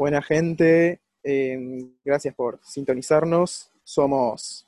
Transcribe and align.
Buena 0.00 0.22
gente, 0.22 1.02
eh, 1.22 1.58
gracias 2.02 2.34
por 2.34 2.58
sintonizarnos. 2.64 3.70
Somos 3.84 4.66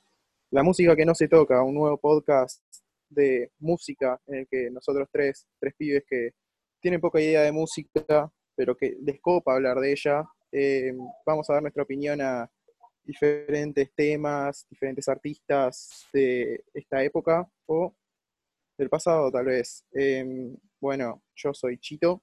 La 0.51 0.61
Música 0.61 0.95
que 0.95 1.07
no 1.07 1.15
se 1.15 1.27
toca, 1.27 1.63
un 1.63 1.73
nuevo 1.73 1.97
podcast 1.97 2.61
de 3.09 3.51
música 3.57 4.21
en 4.27 4.35
el 4.35 4.47
que 4.47 4.69
nosotros 4.69 5.09
tres, 5.11 5.47
tres 5.59 5.73
pibes 5.75 6.03
que 6.07 6.35
tienen 6.79 7.01
poca 7.01 7.19
idea 7.19 7.41
de 7.41 7.51
música, 7.51 8.31
pero 8.55 8.77
que 8.77 8.95
les 9.01 9.19
copa 9.21 9.55
hablar 9.55 9.79
de 9.79 9.93
ella, 9.93 10.23
eh, 10.51 10.93
vamos 11.25 11.49
a 11.49 11.53
dar 11.53 11.63
nuestra 11.63 11.81
opinión 11.81 12.21
a 12.21 12.47
diferentes 13.03 13.91
temas, 13.95 14.67
diferentes 14.69 15.09
artistas 15.09 16.05
de 16.13 16.63
esta 16.75 17.03
época 17.03 17.49
o 17.65 17.95
del 18.77 18.87
pasado 18.87 19.31
tal 19.31 19.45
vez. 19.45 19.83
Eh, 19.93 20.55
bueno, 20.79 21.23
yo 21.35 21.55
soy 21.55 21.79
Chito 21.79 22.21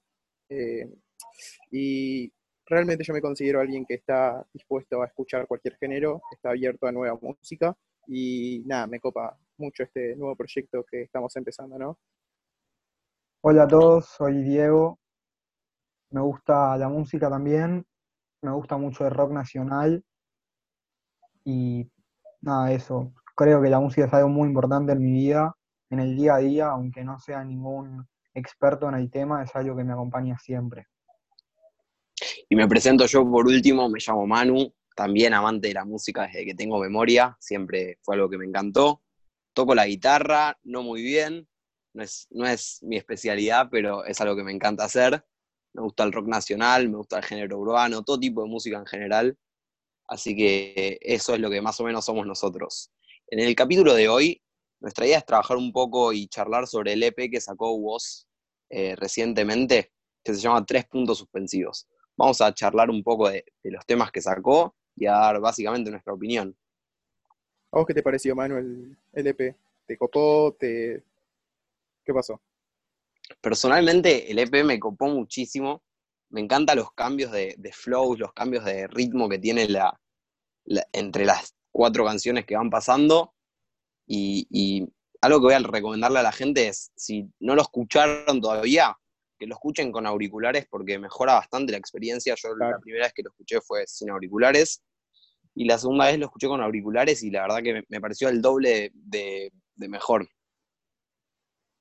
y 1.69 2.31
realmente 2.71 3.03
yo 3.03 3.13
me 3.13 3.21
considero 3.21 3.59
alguien 3.59 3.85
que 3.85 3.95
está 3.95 4.47
dispuesto 4.53 5.01
a 5.01 5.05
escuchar 5.05 5.45
cualquier 5.45 5.75
género, 5.75 6.21
está 6.31 6.51
abierto 6.51 6.87
a 6.87 6.91
nueva 6.93 7.19
música 7.21 7.75
y 8.07 8.63
nada, 8.65 8.87
me 8.87 9.01
copa 9.01 9.37
mucho 9.57 9.83
este 9.83 10.15
nuevo 10.15 10.37
proyecto 10.37 10.85
que 10.89 11.01
estamos 11.01 11.35
empezando, 11.35 11.77
¿no? 11.77 11.99
Hola 13.41 13.63
a 13.63 13.67
todos, 13.67 14.05
soy 14.05 14.41
Diego. 14.43 14.99
Me 16.11 16.21
gusta 16.21 16.77
la 16.77 16.87
música 16.87 17.29
también, 17.29 17.85
me 18.41 18.51
gusta 18.51 18.77
mucho 18.77 19.05
el 19.05 19.13
rock 19.13 19.31
nacional 19.31 20.05
y 21.43 21.91
nada, 22.39 22.71
eso. 22.71 23.11
Creo 23.35 23.61
que 23.61 23.69
la 23.69 23.81
música 23.81 24.05
es 24.07 24.13
algo 24.13 24.29
muy 24.29 24.47
importante 24.47 24.93
en 24.93 24.99
mi 24.99 25.11
vida, 25.11 25.53
en 25.89 25.99
el 25.99 26.15
día 26.15 26.35
a 26.35 26.39
día, 26.39 26.67
aunque 26.67 27.03
no 27.03 27.19
sea 27.19 27.43
ningún 27.43 28.07
experto 28.33 28.87
en 28.87 28.95
el 28.95 29.11
tema, 29.11 29.43
es 29.43 29.53
algo 29.57 29.75
que 29.75 29.83
me 29.83 29.91
acompaña 29.91 30.37
siempre. 30.37 30.87
Y 32.51 32.55
me 32.57 32.67
presento 32.67 33.05
yo 33.05 33.23
por 33.23 33.47
último, 33.47 33.87
me 33.87 33.99
llamo 34.05 34.27
Manu, 34.27 34.73
también 34.93 35.33
amante 35.33 35.69
de 35.69 35.73
la 35.73 35.85
música 35.85 36.23
desde 36.23 36.43
que 36.43 36.53
tengo 36.53 36.79
memoria, 36.79 37.37
siempre 37.39 37.97
fue 38.01 38.15
algo 38.15 38.29
que 38.29 38.37
me 38.37 38.45
encantó. 38.45 39.01
Toco 39.53 39.73
la 39.73 39.87
guitarra, 39.87 40.59
no 40.63 40.83
muy 40.83 41.01
bien, 41.01 41.47
no 41.93 42.03
es, 42.03 42.27
no 42.29 42.45
es 42.45 42.83
mi 42.83 42.97
especialidad, 42.97 43.69
pero 43.71 44.03
es 44.03 44.19
algo 44.19 44.35
que 44.35 44.43
me 44.43 44.51
encanta 44.51 44.83
hacer. 44.83 45.23
Me 45.71 45.81
gusta 45.81 46.03
el 46.03 46.11
rock 46.11 46.27
nacional, 46.27 46.89
me 46.89 46.97
gusta 46.97 47.19
el 47.19 47.23
género 47.23 47.57
urbano, 47.57 48.03
todo 48.03 48.19
tipo 48.19 48.43
de 48.43 48.49
música 48.49 48.77
en 48.77 48.85
general. 48.85 49.37
Así 50.09 50.35
que 50.35 50.99
eso 50.99 51.33
es 51.33 51.39
lo 51.39 51.49
que 51.49 51.61
más 51.61 51.79
o 51.79 51.85
menos 51.85 52.03
somos 52.03 52.27
nosotros. 52.27 52.91
En 53.27 53.39
el 53.39 53.55
capítulo 53.55 53.93
de 53.93 54.09
hoy, 54.09 54.41
nuestra 54.81 55.05
idea 55.05 55.19
es 55.19 55.25
trabajar 55.25 55.55
un 55.55 55.71
poco 55.71 56.11
y 56.11 56.27
charlar 56.27 56.67
sobre 56.67 56.91
el 56.91 57.03
EP 57.03 57.31
que 57.31 57.39
sacó 57.39 57.77
Woz 57.77 58.27
eh, 58.69 58.97
recientemente, 58.97 59.93
que 60.21 60.33
se 60.33 60.41
llama 60.41 60.65
Tres 60.65 60.85
Puntos 60.85 61.17
Suspensivos 61.17 61.87
vamos 62.21 62.39
a 62.41 62.53
charlar 62.53 62.89
un 62.89 63.03
poco 63.03 63.29
de, 63.29 63.43
los 63.63 63.85
temas 63.85 64.11
que 64.11 64.21
sacó 64.21 64.75
y 64.95 65.07
a 65.07 65.13
dar 65.13 65.39
básicamente 65.39 65.89
nuestra 65.89 66.13
opinión. 66.13 66.55
¿A 67.71 67.77
vos 67.77 67.87
qué 67.87 67.93
te 67.93 68.03
pareció, 68.03 68.35
Manuel, 68.35 68.95
el 69.13 69.27
EP? 69.27 69.55
¿Te 69.85 69.97
copó? 69.97 70.55
Te... 70.59 71.03
¿Qué 72.05 72.13
pasó? 72.13 72.39
Personalmente, 73.39 74.31
el 74.31 74.39
EP 74.39 74.63
me 74.63 74.79
copó 74.79 75.07
muchísimo. 75.07 75.81
Me 76.29 76.41
encantan 76.41 76.77
los 76.77 76.91
cambios 76.93 77.31
de, 77.31 77.55
de 77.57 77.73
flows, 77.73 78.19
los 78.19 78.33
cambios 78.33 78.65
de 78.65 78.87
ritmo 78.87 79.27
que 79.27 79.39
tiene 79.39 79.67
la, 79.67 79.99
entre 80.93 81.25
las 81.25 81.55
cuatro 81.71 82.05
canciones 82.05 82.45
que 82.45 82.55
van 82.55 82.69
pasando. 82.69 83.33
Y, 84.05 84.47
y, 84.51 84.87
algo 85.21 85.39
que 85.39 85.45
voy 85.45 85.53
a 85.53 85.59
recomendarle 85.59 86.19
a 86.19 86.23
la 86.23 86.31
gente 86.31 86.67
es, 86.67 86.91
si 86.95 87.31
no 87.39 87.55
lo 87.55 87.61
escucharon 87.61 88.41
todavía, 88.41 88.97
que 89.41 89.47
lo 89.47 89.55
escuchen 89.55 89.91
con 89.91 90.05
auriculares 90.05 90.67
porque 90.69 90.99
mejora 90.99 91.33
bastante 91.33 91.71
la 91.71 91.79
experiencia. 91.79 92.35
Yo 92.37 92.55
la 92.55 92.77
primera 92.79 93.05
vez 93.05 93.13
que 93.13 93.23
lo 93.23 93.31
escuché 93.31 93.59
fue 93.59 93.87
sin 93.87 94.11
auriculares 94.11 94.83
y 95.55 95.65
la 95.65 95.79
segunda 95.79 96.05
vez 96.05 96.19
lo 96.19 96.27
escuché 96.27 96.47
con 96.47 96.61
auriculares 96.61 97.23
y 97.23 97.31
la 97.31 97.41
verdad 97.41 97.63
que 97.63 97.83
me, 97.89 97.99
pareció 97.99 98.29
el 98.29 98.39
doble 98.39 98.91
de, 98.93 99.51
mejor. 99.77 100.29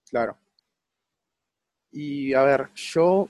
Claro. 0.09 0.39
Y 1.91 2.33
a 2.33 2.45
ver, 2.45 2.71
yo, 2.75 3.29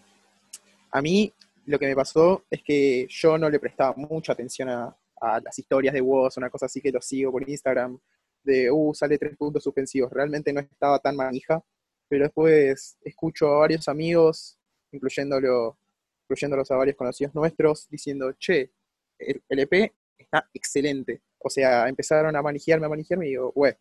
a 0.93 1.03
mí 1.03 1.35
lo 1.67 1.81
que 1.81 1.87
me 1.89 1.97
pasó 1.97 2.45
es 2.49 2.63
que 2.63 3.09
yo 3.11 3.37
no 3.37 3.51
le 3.51 3.59
prestaba 3.59 3.95
mucha 3.97 4.35
atención 4.35 4.69
a, 4.69 4.97
las 5.43 5.59
historias 5.59 5.93
de 5.93 6.01
Woz, 6.01 6.37
una 6.37 6.51
cosa 6.51 6.67
así 6.67 6.81
que 6.81 6.93
lo 6.93 7.03
sigo 7.03 7.33
por 7.33 7.47
Instagram, 7.47 7.99
de, 8.45 8.71
uh, 8.71 8.95
sale 8.95 9.19
tres 9.19 9.37
puntos 9.37 9.65
suspensivos. 9.65 10.13
Realmente 10.13 10.53
no 10.53 10.61
estaba 10.61 11.01
tan 11.01 11.17
manija 11.17 11.61
pero 12.11 12.25
después 12.25 12.99
escucho 13.03 13.47
a 13.47 13.59
varios 13.61 13.87
amigos, 13.87 14.59
incluyéndolo, 14.91 15.79
incluyéndolos 16.25 16.69
a 16.73 16.77
varios 16.77 16.97
conocidos 16.97 17.33
nuestros, 17.37 17.89
diciendo, 17.89 18.33
che, 18.33 18.73
el, 19.17 19.41
EP 19.49 19.93
está 20.19 20.51
excelente. 20.53 21.23
O 21.39 21.49
sea, 21.49 21.89
empezaron 21.89 22.35
a 22.35 22.43
manejarme, 22.43 22.87
a 22.87 22.89
manejarme 22.89 23.27
y 23.27 23.31
digo, 23.31 23.53
güey, 23.53 23.75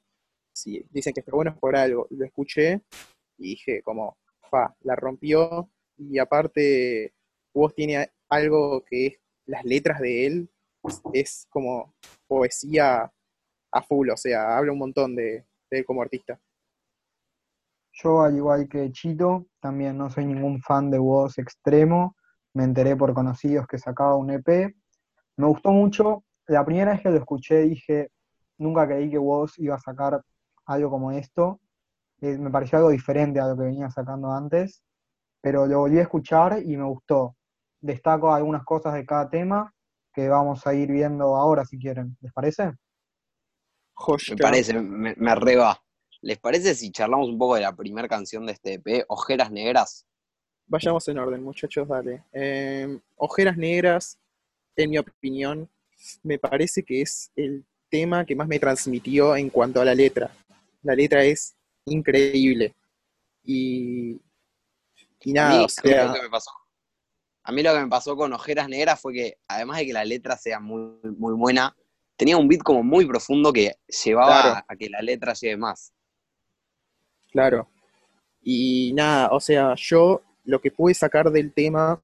si 0.54 0.86
dicen 0.92 1.12
que 1.12 1.22
está 1.22 1.32
bueno 1.32 1.50
es 1.50 1.58
por 1.58 1.76
algo. 1.76 2.06
Lo 2.12 2.24
escuché 2.24 2.82
y 3.40 3.50
dije, 3.50 3.82
como, 3.82 4.20
fa, 4.52 4.76
la 4.82 4.96
rompió. 4.96 5.68
Y 5.98 6.20
aparte, 6.20 7.16
vos 7.52 7.74
tiene 7.74 8.12
algo 8.30 8.86
que 8.86 9.08
es 9.08 9.20
las 9.48 9.66
letras 9.66 10.00
de 10.02 10.28
él, 10.28 10.50
es 11.14 11.48
como 11.50 11.96
poesía 12.28 13.12
a 13.72 13.82
full, 13.82 14.12
o 14.12 14.18
sea, 14.18 14.56
habla 14.56 14.72
un 14.72 14.78
montón 14.78 15.16
de 15.16 15.46
él 15.72 15.84
como 15.84 16.04
artista. 16.04 16.40
Yo, 18.02 18.22
al 18.22 18.36
igual 18.38 18.70
que 18.70 18.92
Chito, 18.92 19.48
también 19.60 19.98
no 19.98 20.10
soy 20.10 20.26
ningún 20.26 20.62
fan 20.62 20.90
de 20.90 20.98
voz 20.98 21.38
extremo. 21.38 22.16
Me 22.54 22.64
enteré 22.64 22.96
por 22.96 23.14
conocidos 23.14 23.68
que 23.68 23.78
sacaba 23.78 24.16
un 24.16 24.32
EP. 24.32 24.74
Me 25.36 25.46
gustó 25.46 25.72
mucho. 25.72 26.24
La 26.48 26.64
primera 26.66 26.94
vez 26.94 27.02
que 27.02 27.10
lo 27.10 27.18
escuché 27.18 27.64
dije, 27.64 28.12
nunca 28.58 28.88
creí 28.88 29.10
que 29.10 29.18
Woz 29.18 29.60
iba 29.60 29.76
a 29.76 29.80
sacar 29.80 30.22
algo 30.66 30.90
como 30.90 31.12
esto. 31.12 31.60
Eh, 32.22 32.38
me 32.38 32.50
pareció 32.50 32.78
algo 32.78 32.90
diferente 32.90 33.40
a 33.40 33.48
lo 33.48 33.58
que 33.58 33.64
venía 33.64 33.90
sacando 33.90 34.32
antes, 34.32 34.82
pero 35.42 35.68
lo 35.68 35.80
volví 35.80 36.00
a 36.00 36.04
escuchar 36.04 36.62
y 36.64 36.78
me 36.78 36.86
gustó. 36.86 37.36
Destaco 37.82 38.34
algunas 38.34 38.64
cosas 38.64 38.94
de 38.94 39.06
cada 39.06 39.30
tema 39.30 39.74
que 40.14 40.30
vamos 40.30 40.66
a 40.66 40.74
ir 40.74 40.90
viendo 40.90 41.36
ahora 41.36 41.66
si 41.66 41.78
quieren. 41.78 42.18
¿Les 42.22 42.32
parece? 42.32 42.74
Me 44.32 44.38
parece, 44.38 44.80
me, 44.80 45.16
me 45.18 45.32
arreba. 45.32 45.78
¿Les 46.22 46.38
parece 46.38 46.76
si 46.76 46.92
charlamos 46.92 47.30
un 47.30 47.38
poco 47.38 47.56
de 47.56 47.62
la 47.62 47.76
primera 47.76 48.08
canción 48.08 48.46
de 48.46 48.54
este 48.54 48.74
EP, 48.74 49.06
Ojeras 49.08 49.52
Negras? 49.52 50.06
Vayamos 50.68 51.08
en 51.08 51.18
orden, 51.18 51.42
muchachos, 51.42 51.88
dale. 51.88 52.24
Em, 52.32 53.00
Ojeras 53.16 53.58
Negras, 53.58 54.20
en 54.76 54.90
mi 54.90 54.98
opinión, 54.98 55.70
me 56.24 56.38
parece 56.38 56.84
que 56.84 57.02
es 57.02 57.32
el 57.36 57.66
tema 57.90 58.26
que 58.26 58.36
más 58.36 58.48
me 58.48 58.60
transmitió 58.60 59.36
en 59.36 59.50
cuanto 59.50 59.82
a 59.82 59.86
la 59.86 59.96
letra. 59.96 60.32
La 60.84 60.94
letra 60.94 61.24
es 61.24 61.56
increíble. 61.86 62.76
Y, 63.44 64.20
y 65.22 65.34
nada, 65.34 65.66
o 65.66 65.70
sea... 65.70 66.12
me 66.12 66.30
pasó. 66.30 66.52
A 67.44 67.52
mí 67.52 67.64
lo 67.64 67.74
que 67.74 67.80
me 67.80 67.88
pasó 67.88 68.16
con 68.16 68.34
Ojeras 68.34 68.68
Negras 68.68 69.00
fue 69.00 69.14
que, 69.14 69.38
además 69.48 69.80
de 69.80 69.88
que 69.88 69.94
la 69.94 70.06
letra 70.06 70.38
sea 70.38 70.60
muy, 70.60 71.00
muy 71.18 71.34
buena, 71.34 71.76
tenía 72.16 72.38
un 72.38 72.48
beat 72.48 72.62
como 72.62 72.84
muy 72.84 73.06
profundo 73.08 73.52
que 73.54 73.78
llevaba 74.04 74.66
a 74.68 74.76
que 74.76 74.90
la 74.90 75.02
letra 75.02 75.34
llegue 75.34 75.58
más. 75.58 75.94
Claro. 77.32 77.68
Y 78.42 78.94
nada, 78.94 79.30
o 79.32 79.40
sea, 79.40 79.74
yo 79.76 80.22
lo 80.46 80.60
que 80.60 80.72
pude 80.72 80.94
sacar 80.94 81.30
del 81.32 81.54
tema, 81.54 82.02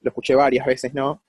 lo 0.00 0.08
escuché 0.08 0.34
varias 0.34 0.66
veces, 0.66 0.94
¿no? 0.94 1.20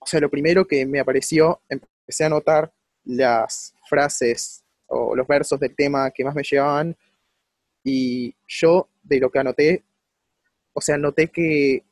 o 0.00 0.06
sea, 0.06 0.18
lo 0.18 0.28
primero 0.28 0.66
que 0.66 0.84
me 0.84 0.98
apareció, 0.98 1.60
empecé 1.68 2.24
a 2.24 2.28
notar 2.28 2.72
las 3.04 3.72
frases 3.88 4.64
o 4.86 5.14
los 5.14 5.26
versos 5.28 5.60
del 5.60 5.76
tema 5.76 6.10
que 6.10 6.24
más 6.24 6.34
me 6.34 6.42
llevaban 6.42 6.96
y 7.84 8.34
yo 8.48 8.88
de 9.02 9.20
lo 9.20 9.30
que 9.30 9.38
anoté, 9.38 9.84
o 10.72 10.80
sea, 10.80 10.96
noté 10.96 11.28
que 11.28 11.84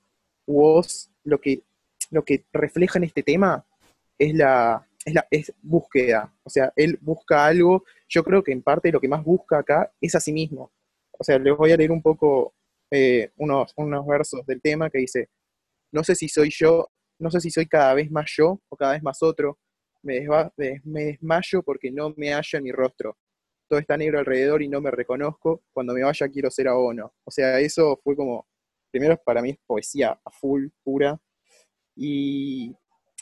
vos 0.46 1.10
lo 1.22 1.40
que, 1.40 1.62
lo 2.10 2.24
que 2.24 2.44
refleja 2.52 2.98
en 2.98 3.04
este 3.04 3.22
tema 3.22 3.64
es 4.18 4.34
la, 4.34 4.84
es 5.04 5.14
la 5.14 5.26
es 5.30 5.52
búsqueda, 5.62 6.32
o 6.42 6.50
sea, 6.50 6.72
él 6.74 6.98
busca 7.00 7.46
algo 7.46 7.84
yo 8.08 8.24
creo 8.24 8.42
que 8.42 8.52
en 8.52 8.62
parte 8.62 8.90
lo 8.90 9.00
que 9.00 9.08
más 9.08 9.22
busca 9.22 9.58
acá 9.58 9.92
es 10.00 10.14
a 10.14 10.20
sí 10.20 10.32
mismo. 10.32 10.72
O 11.18 11.24
sea, 11.24 11.38
les 11.38 11.56
voy 11.56 11.72
a 11.72 11.76
leer 11.76 11.90
un 11.90 12.02
poco 12.02 12.54
eh, 12.90 13.30
unos, 13.36 13.72
unos 13.76 14.06
versos 14.06 14.46
del 14.46 14.60
tema 14.60 14.90
que 14.90 14.98
dice, 14.98 15.28
no 15.92 16.02
sé 16.04 16.14
si 16.14 16.28
soy 16.28 16.50
yo, 16.50 16.90
no 17.18 17.30
sé 17.30 17.40
si 17.40 17.50
soy 17.50 17.66
cada 17.66 17.94
vez 17.94 18.10
más 18.10 18.30
yo 18.36 18.60
o 18.68 18.76
cada 18.76 18.92
vez 18.92 19.02
más 19.02 19.22
otro, 19.22 19.58
me, 20.02 20.26
me 20.84 21.04
desmayo 21.04 21.62
porque 21.62 21.90
no 21.90 22.14
me 22.16 22.32
hallo 22.32 22.58
en 22.58 22.64
mi 22.64 22.72
rostro. 22.72 23.16
Todo 23.68 23.80
está 23.80 23.96
negro 23.96 24.18
alrededor 24.18 24.62
y 24.62 24.68
no 24.68 24.80
me 24.80 24.90
reconozco, 24.90 25.62
cuando 25.72 25.92
me 25.92 26.02
vaya 26.02 26.28
quiero 26.28 26.50
ser 26.50 26.68
abono. 26.68 27.12
O 27.24 27.30
sea, 27.30 27.60
eso 27.60 28.00
fue 28.02 28.16
como, 28.16 28.46
primero 28.90 29.20
para 29.22 29.42
mí 29.42 29.50
es 29.50 29.58
poesía 29.66 30.18
a 30.24 30.30
full, 30.30 30.68
pura, 30.82 31.20
y 31.94 32.74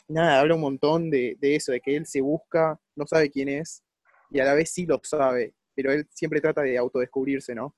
nada, 0.07 0.39
habla 0.39 0.55
un 0.55 0.61
montón 0.61 1.09
de, 1.09 1.35
de 1.39 1.55
eso, 1.55 1.71
de 1.71 1.81
que 1.81 1.95
él 1.97 2.05
se 2.05 2.21
busca, 2.21 2.79
no 2.95 3.05
sabe 3.07 3.29
quién 3.29 3.49
es, 3.49 3.83
y 4.29 4.39
a 4.39 4.45
la 4.45 4.53
vez 4.53 4.71
sí 4.71 4.85
lo 4.85 4.99
sabe, 5.03 5.53
pero 5.75 5.91
él 5.91 6.07
siempre 6.11 6.41
trata 6.41 6.61
de 6.61 6.77
autodescubrirse, 6.77 7.55
¿no? 7.55 7.75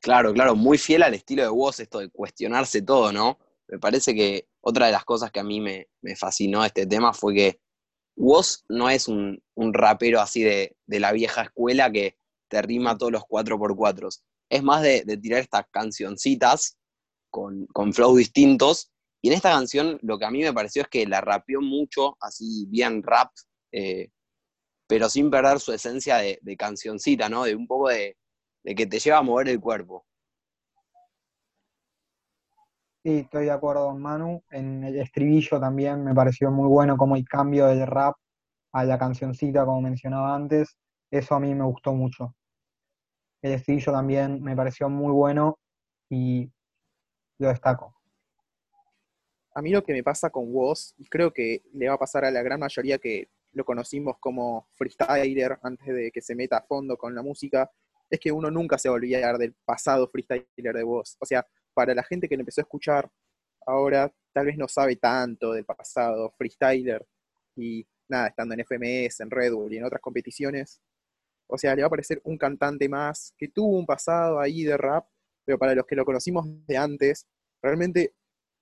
Claro, 0.00 0.32
claro, 0.32 0.54
muy 0.54 0.78
fiel 0.78 1.02
al 1.02 1.14
estilo 1.14 1.42
de 1.42 1.48
Woz 1.48 1.80
esto 1.80 1.98
de 2.00 2.10
cuestionarse 2.10 2.82
todo, 2.82 3.12
¿no? 3.12 3.38
Me 3.68 3.78
parece 3.78 4.14
que 4.14 4.48
otra 4.60 4.86
de 4.86 4.92
las 4.92 5.04
cosas 5.04 5.30
que 5.30 5.40
a 5.40 5.44
mí 5.44 5.60
me, 5.60 5.88
fascinó 6.16 6.62
de 6.62 6.68
este 6.68 6.86
tema 6.86 7.12
fue 7.12 7.34
que 7.34 7.60
Woz 8.16 8.64
no 8.68 8.90
es 8.90 9.08
un, 9.08 9.42
rapero 9.56 10.20
así 10.20 10.42
de, 10.42 10.76
la 10.86 11.12
vieja 11.12 11.42
escuela 11.42 11.90
que 11.90 12.16
te 12.48 12.60
rima 12.62 12.98
todos 12.98 13.12
los 13.12 13.22
4x4. 13.22 14.08
Es 14.48 14.62
más 14.62 14.82
de, 14.82 15.04
tirar 15.20 15.40
estas 15.40 15.66
cancioncitas 15.70 16.76
con, 17.30 17.66
con 17.66 17.92
flows 17.92 18.18
distintos. 18.18 18.90
Y 19.22 19.28
en 19.28 19.34
esta 19.34 19.50
canción 19.50 19.98
lo 20.02 20.18
que 20.18 20.24
a 20.24 20.30
mí 20.30 20.40
me 20.40 20.52
pareció 20.52 20.82
es 20.82 20.88
que 20.88 21.06
la 21.06 21.20
rapeó 21.20 21.60
mucho, 21.60 22.16
así 22.20 22.66
bien 22.68 23.02
rap, 23.02 23.30
eh, 23.70 24.10
pero 24.90 25.08
sin 25.08 25.30
perder 25.30 25.60
su 25.60 25.72
esencia 25.72 26.16
de, 26.16 26.56
cancioncita, 26.58 27.28
¿no? 27.28 27.44
De 27.44 27.54
un 27.54 27.68
poco 27.68 27.90
de, 27.90 28.16
que 28.64 28.86
te 28.86 28.98
lleva 28.98 29.18
a 29.18 29.22
mover 29.22 29.48
el 29.48 29.60
cuerpo. 29.60 30.04
Sí, 33.04 33.18
estoy 33.18 33.44
de 33.44 33.52
acuerdo 33.52 33.86
con 33.86 34.02
Manu. 34.02 34.42
En 34.50 34.82
el 34.82 34.98
estribillo 34.98 35.60
también 35.60 36.02
me 36.02 36.12
pareció 36.12 36.50
muy 36.50 36.66
bueno 36.66 36.96
como 36.96 37.14
el 37.14 37.24
cambio 37.24 37.68
del 37.68 37.86
rap 37.86 38.16
a 38.72 38.84
la 38.84 38.98
cancioncita, 38.98 39.64
como 39.64 39.80
mencionaba 39.80 40.34
antes. 40.34 40.76
Eso 41.08 41.36
a 41.36 41.40
mí 41.40 41.54
me 41.54 41.64
gustó 41.64 41.94
mucho. 41.94 42.34
El 43.42 43.52
estribillo 43.52 43.92
también 43.92 44.42
me 44.42 44.56
pareció 44.56 44.88
muy 44.88 45.12
bueno 45.12 45.60
y 46.08 46.50
lo 47.38 47.46
destaco. 47.46 47.94
A 49.54 49.62
mí 49.62 49.70
lo 49.70 49.84
que 49.84 49.92
me 49.92 50.02
pasa 50.02 50.30
con 50.30 50.52
Woz, 50.52 50.94
y 50.98 51.06
creo 51.06 51.32
que 51.32 51.62
le 51.74 51.88
va 51.88 51.94
a 51.94 51.98
pasar 51.98 52.24
a 52.24 52.32
la 52.32 52.42
gran 52.42 52.58
mayoría 52.58 52.98
que 52.98 53.28
lo 53.52 53.64
conocimos 53.64 54.16
como 54.20 54.68
freestyler 54.72 55.58
antes 55.62 55.86
de 55.86 56.10
que 56.10 56.22
se 56.22 56.34
meta 56.34 56.58
a 56.58 56.62
fondo 56.62 56.96
con 56.96 57.14
la 57.14 57.22
música, 57.22 57.70
es 58.08 58.18
que 58.18 58.32
uno 58.32 58.50
nunca 58.50 58.78
se 58.78 58.88
va 58.88 58.94
a 58.94 58.96
olvidar 58.96 59.38
del 59.38 59.54
pasado 59.64 60.08
freestyler 60.08 60.74
de 60.74 60.82
voz. 60.82 61.16
O 61.20 61.26
sea, 61.26 61.46
para 61.74 61.94
la 61.94 62.02
gente 62.02 62.28
que 62.28 62.36
lo 62.36 62.40
empezó 62.40 62.60
a 62.60 62.62
escuchar 62.62 63.10
ahora, 63.66 64.12
tal 64.32 64.46
vez 64.46 64.56
no 64.56 64.68
sabe 64.68 64.96
tanto 64.96 65.52
del 65.52 65.64
pasado 65.64 66.30
freestyler 66.36 67.06
y 67.56 67.86
nada, 68.08 68.28
estando 68.28 68.54
en 68.54 68.60
FMS, 68.60 69.20
en 69.20 69.30
Red 69.30 69.52
Bull 69.52 69.72
y 69.72 69.78
en 69.78 69.84
otras 69.84 70.00
competiciones. 70.00 70.80
O 71.46 71.58
sea, 71.58 71.74
le 71.74 71.82
va 71.82 71.86
a 71.86 71.90
parecer 71.90 72.20
un 72.24 72.36
cantante 72.36 72.88
más 72.88 73.34
que 73.36 73.48
tuvo 73.48 73.76
un 73.78 73.86
pasado 73.86 74.40
ahí 74.40 74.64
de 74.64 74.76
rap, 74.76 75.06
pero 75.44 75.58
para 75.58 75.74
los 75.74 75.86
que 75.86 75.96
lo 75.96 76.04
conocimos 76.04 76.46
de 76.66 76.76
antes, 76.76 77.26
realmente 77.62 78.14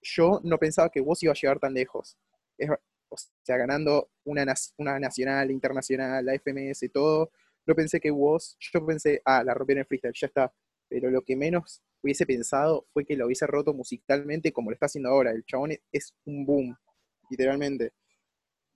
yo 0.02 0.40
no 0.42 0.58
pensaba 0.58 0.90
que 0.90 1.00
vos 1.00 1.22
iba 1.22 1.32
a 1.32 1.36
llegar 1.36 1.58
tan 1.58 1.74
lejos. 1.74 2.16
Es, 2.56 2.70
o 3.08 3.16
sea, 3.42 3.56
ganando 3.56 4.10
una, 4.24 4.44
una 4.76 4.98
nacional, 4.98 5.50
internacional, 5.50 6.24
la 6.24 6.34
FMS, 6.34 6.90
todo, 6.92 7.30
no 7.66 7.74
pensé 7.74 8.00
que 8.00 8.10
vos, 8.10 8.56
yo 8.58 8.84
pensé, 8.84 9.20
ah, 9.24 9.42
la 9.44 9.54
rompió 9.54 9.76
en 9.76 9.86
freestyle, 9.86 10.14
ya 10.14 10.26
está. 10.26 10.52
Pero 10.88 11.10
lo 11.10 11.22
que 11.22 11.36
menos 11.36 11.82
hubiese 12.02 12.24
pensado 12.26 12.86
fue 12.92 13.04
que 13.04 13.16
lo 13.16 13.26
hubiese 13.26 13.46
roto 13.46 13.74
musicalmente 13.74 14.52
como 14.52 14.70
lo 14.70 14.74
está 14.74 14.86
haciendo 14.86 15.10
ahora. 15.10 15.32
El 15.32 15.44
chabón 15.44 15.72
es 15.92 16.14
un 16.24 16.46
boom, 16.46 16.76
literalmente. 17.28 17.92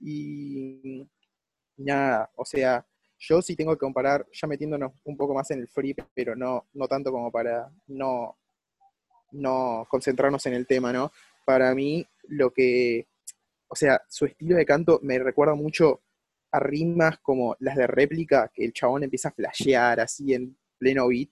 Y 0.00 1.08
nada, 1.76 2.30
o 2.36 2.44
sea, 2.44 2.86
yo 3.18 3.40
sí 3.40 3.56
tengo 3.56 3.72
que 3.72 3.78
comparar, 3.78 4.26
ya 4.32 4.48
metiéndonos 4.48 4.92
un 5.04 5.16
poco 5.16 5.32
más 5.34 5.50
en 5.52 5.60
el 5.60 5.68
free, 5.68 5.94
pero 6.14 6.34
no, 6.36 6.68
no 6.74 6.88
tanto 6.88 7.12
como 7.12 7.30
para 7.30 7.72
no, 7.86 8.36
no 9.30 9.86
concentrarnos 9.88 10.44
en 10.46 10.54
el 10.54 10.66
tema, 10.66 10.92
¿no? 10.92 11.12
Para 11.46 11.74
mí, 11.74 12.06
lo 12.28 12.52
que 12.52 13.06
o 13.72 13.74
sea, 13.74 14.02
su 14.06 14.26
estilo 14.26 14.56
de 14.56 14.66
canto 14.66 15.00
me 15.02 15.18
recuerda 15.18 15.54
mucho 15.54 16.02
a 16.50 16.60
rimas 16.60 17.18
como 17.22 17.56
las 17.58 17.74
de 17.74 17.86
réplica, 17.86 18.50
que 18.52 18.66
el 18.66 18.74
chabón 18.74 19.02
empieza 19.02 19.30
a 19.30 19.32
flashear 19.32 19.98
así 19.98 20.34
en 20.34 20.58
pleno 20.76 21.08
beat. 21.08 21.30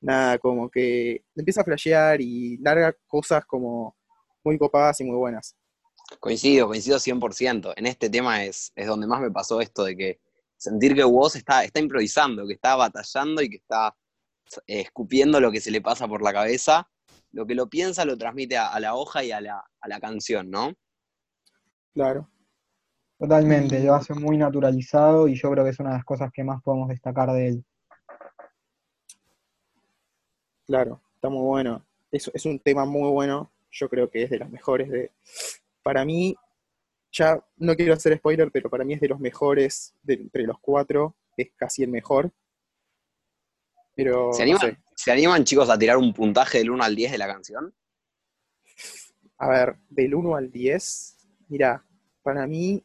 Nada, 0.00 0.38
como 0.38 0.70
que 0.70 1.24
empieza 1.34 1.62
a 1.62 1.64
flashear 1.64 2.20
y 2.20 2.58
larga 2.58 2.94
cosas 3.08 3.44
como 3.44 3.96
muy 4.44 4.56
copadas 4.56 5.00
y 5.00 5.04
muy 5.04 5.16
buenas. 5.16 5.56
Coincido, 6.20 6.68
coincido 6.68 6.98
100%. 6.98 7.74
En 7.76 7.86
este 7.86 8.08
tema 8.08 8.44
es, 8.44 8.70
es 8.76 8.86
donde 8.86 9.08
más 9.08 9.20
me 9.20 9.32
pasó 9.32 9.60
esto 9.60 9.82
de 9.82 9.96
que 9.96 10.20
sentir 10.56 10.94
que 10.94 11.04
Woz 11.04 11.34
está, 11.34 11.64
está 11.64 11.80
improvisando, 11.80 12.46
que 12.46 12.54
está 12.54 12.76
batallando 12.76 13.42
y 13.42 13.50
que 13.50 13.56
está 13.56 13.96
eh, 14.68 14.82
escupiendo 14.82 15.40
lo 15.40 15.50
que 15.50 15.60
se 15.60 15.72
le 15.72 15.80
pasa 15.80 16.06
por 16.06 16.22
la 16.22 16.32
cabeza. 16.32 16.88
Lo 17.32 17.48
que 17.48 17.56
lo 17.56 17.68
piensa 17.68 18.04
lo 18.04 18.16
transmite 18.16 18.56
a, 18.58 18.78
la 18.78 18.94
hoja 18.94 19.24
y 19.24 19.32
a 19.32 19.40
la, 19.40 19.64
a 19.80 19.88
la 19.88 19.98
canción, 19.98 20.50
¿no? 20.50 20.72
Claro. 21.94 22.28
Totalmente, 23.18 23.78
lo 23.84 23.94
hace 23.94 24.14
muy 24.14 24.38
naturalizado 24.38 25.28
y 25.28 25.34
yo 25.34 25.50
creo 25.50 25.64
que 25.64 25.70
es 25.70 25.78
una 25.78 25.90
de 25.90 25.96
las 25.96 26.04
cosas 26.04 26.30
que 26.32 26.42
más 26.42 26.62
podemos 26.62 26.88
destacar 26.88 27.30
de 27.32 27.48
él. 27.48 27.64
Claro, 30.66 31.02
está 31.14 31.28
muy 31.28 31.42
bueno. 31.42 31.84
Es, 32.10 32.30
es 32.32 32.46
un 32.46 32.58
tema 32.60 32.84
muy 32.84 33.10
bueno. 33.10 33.50
Yo 33.70 33.88
creo 33.88 34.08
que 34.08 34.22
es 34.22 34.30
de 34.30 34.38
los 34.38 34.48
mejores 34.48 34.88
de. 34.88 35.10
Para 35.82 36.04
mí, 36.04 36.34
ya 37.12 37.44
no 37.58 37.74
quiero 37.74 37.92
hacer 37.92 38.16
spoiler, 38.16 38.50
pero 38.50 38.70
para 38.70 38.84
mí 38.84 38.94
es 38.94 39.00
de 39.00 39.08
los 39.08 39.20
mejores 39.20 39.94
de, 40.02 40.14
entre 40.14 40.44
los 40.44 40.58
cuatro. 40.58 41.14
Es 41.36 41.50
casi 41.56 41.82
el 41.82 41.90
mejor. 41.90 42.30
Pero. 43.94 44.32
¿Se 44.32 44.44
animan, 44.44 44.78
¿Se 44.94 45.10
animan, 45.10 45.44
chicos, 45.44 45.68
a 45.68 45.78
tirar 45.78 45.96
un 45.96 46.12
puntaje 46.14 46.58
del 46.58 46.70
1 46.70 46.84
al 46.84 46.94
10 46.94 47.12
de 47.12 47.18
la 47.18 47.26
canción? 47.26 47.74
A 49.38 49.48
ver, 49.48 49.76
del 49.88 50.14
1 50.14 50.36
al 50.36 50.50
10, 50.50 51.16
Mira, 51.50 51.84
para 52.22 52.46
mí 52.46 52.80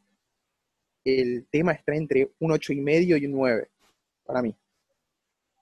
el 1.03 1.47
tema 1.51 1.71
está 1.73 1.93
entre 1.93 2.31
un 2.39 2.51
ocho 2.51 2.73
y 2.73 2.81
medio 2.81 3.15
y 3.15 3.27
un 3.27 3.33
9, 3.33 3.69
para 4.25 4.41
mí. 4.41 4.55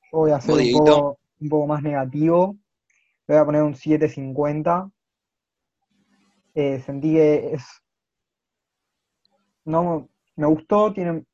Yo 0.10 0.20
voy 0.20 0.32
a 0.32 0.38
hacer 0.38 0.56
un 0.56 0.86
poco, 0.86 1.20
un 1.42 1.50
poco, 1.50 1.68
más 1.68 1.84
negativo. 1.84 2.56
voy 3.28 3.38
a 3.38 3.44
poner 3.44 3.62
un 3.62 3.74
7.50. 3.74 4.90
Eh, 6.56 6.80
sentí 6.80 7.14
que 7.14 7.56
es. 7.56 7.64
No, 9.66 10.10
me 10.38 10.48
gustó, 10.48 10.94
tiene. 10.94 11.26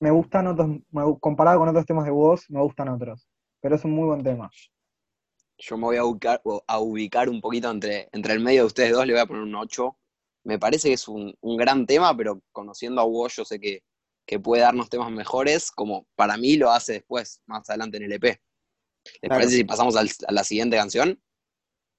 Me 0.00 0.10
gustan 0.10 0.46
otros, 0.46 0.78
comparado 1.20 1.58
con 1.58 1.68
otros 1.68 1.84
temas 1.84 2.06
de 2.06 2.10
voz, 2.10 2.48
me 2.48 2.62
gustan 2.62 2.88
otros. 2.88 3.28
Pero 3.60 3.74
es 3.74 3.84
un 3.84 3.90
muy 3.90 4.06
buen 4.06 4.22
tema. 4.22 4.48
Yo 5.58 5.76
me 5.76 5.84
voy 5.84 5.96
a 5.96 6.04
ubicar, 6.04 6.40
a 6.66 6.78
ubicar 6.78 7.28
un 7.28 7.42
poquito 7.42 7.70
entre, 7.70 8.08
entre 8.12 8.32
el 8.32 8.40
medio 8.40 8.62
de 8.62 8.66
ustedes 8.68 8.92
dos, 8.92 9.06
le 9.06 9.12
voy 9.12 9.20
a 9.20 9.26
poner 9.26 9.42
un 9.42 9.54
8 9.54 9.94
me 10.44 10.58
parece 10.58 10.88
que 10.88 10.94
es 10.94 11.08
un, 11.08 11.34
gran 11.42 11.86
tema, 11.86 12.16
pero 12.16 12.40
conociendo 12.52 13.00
a 13.00 13.04
Hugo 13.04 13.28
yo 13.28 13.44
sé 13.44 13.60
que, 13.60 13.82
puede 14.42 14.62
darnos 14.62 14.90
temas 14.90 15.10
mejores, 15.10 15.70
como 15.70 16.06
para 16.14 16.36
mí 16.36 16.56
lo 16.56 16.70
hace 16.70 16.94
después, 16.94 17.40
más 17.46 17.68
adelante 17.70 17.96
en 17.96 18.04
el 18.04 18.12
EP. 18.12 18.38
¿Les 19.22 19.28
parece 19.28 19.56
si 19.56 19.64
pasamos 19.64 19.96
a 19.96 20.32
la 20.32 20.44
siguiente 20.44 20.76
canción? 20.76 21.18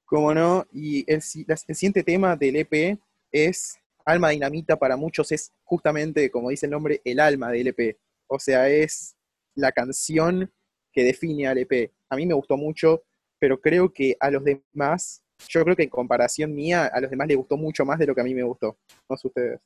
Cómo 0.06 0.33
no, 0.33 0.65
y 0.71 1.12
el, 1.12 1.21
siguiente 1.21 2.03
tema 2.03 2.35
del 2.35 2.56
EP 2.56 2.99
es 3.31 3.78
Alma 4.06 4.30
Dinamita, 4.30 4.78
para 4.78 4.97
muchos 4.97 5.31
es 5.31 5.54
justamente, 5.64 6.31
como 6.31 6.49
dice 6.49 6.66
el 6.66 6.71
nombre, 6.71 7.02
el 7.04 7.19
alma 7.19 7.52
del 7.52 7.68
EP. 7.68 7.95
O 8.28 8.40
sea, 8.40 8.69
es 8.69 9.16
la 9.54 9.71
canción 9.71 10.52
que 10.92 11.04
define 11.04 11.47
al 11.47 11.59
EP. 11.59 11.92
A 12.09 12.16
mí 12.16 12.25
me 12.25 12.33
gustó 12.33 12.57
mucho, 12.57 13.04
pero 13.37 13.61
creo 13.61 13.94
que 13.94 14.18
a 14.19 14.31
los 14.31 14.44
demás 14.44 15.21
yo 15.48 15.64
creo 15.64 15.76
que 15.76 15.84
en 15.84 15.90
comparación 15.90 16.54
mía, 16.54 16.86
a 16.88 17.00
los 17.00 17.10
demás 17.10 17.28
les 17.28 17.38
gustó 17.38 17.58
mucho 17.58 17.86
más 17.86 17.98
de 18.00 18.08
lo 18.08 18.16
que 18.16 18.22
a 18.22 18.24
mí 18.24 18.34
me 18.34 18.44
gustó. 18.44 18.78
No 19.08 19.18
sé 19.18 19.28
ustedes. 19.28 19.60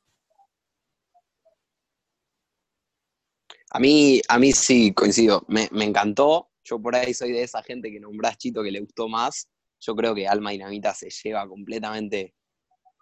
A 3.72 3.80
mí, 3.80 4.22
a 4.28 4.38
mí 4.38 4.52
sí, 4.52 4.94
coincido. 4.94 5.44
Me, 5.48 5.68
encantó. 5.84 6.50
Yo 6.64 6.80
por 6.80 6.96
ahí 6.96 7.14
soy 7.14 7.32
de 7.32 7.44
esa 7.44 7.64
gente 7.64 7.92
que 7.92 8.00
nombrás 8.00 8.38
Chito 8.38 8.64
que 8.64 8.72
le 8.72 8.82
gustó 8.82 9.08
más. 9.08 9.50
Yo 9.80 9.96
creo 9.96 10.14
que 10.14 10.28
Alma 10.28 10.52
Dinamita 10.52 10.94
se 10.94 11.10
lleva 11.10 11.48
completamente 11.48 12.36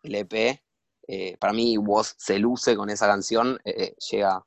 el 0.03 0.15
EP. 0.15 0.61
Eh, 1.07 1.37
para 1.37 1.53
mí, 1.53 1.77
Woz 1.77 2.15
se 2.17 2.39
luce 2.39 2.75
con 2.75 2.89
esa 2.89 3.07
canción. 3.07 3.59
Eh, 3.65 3.93
llega 4.11 4.43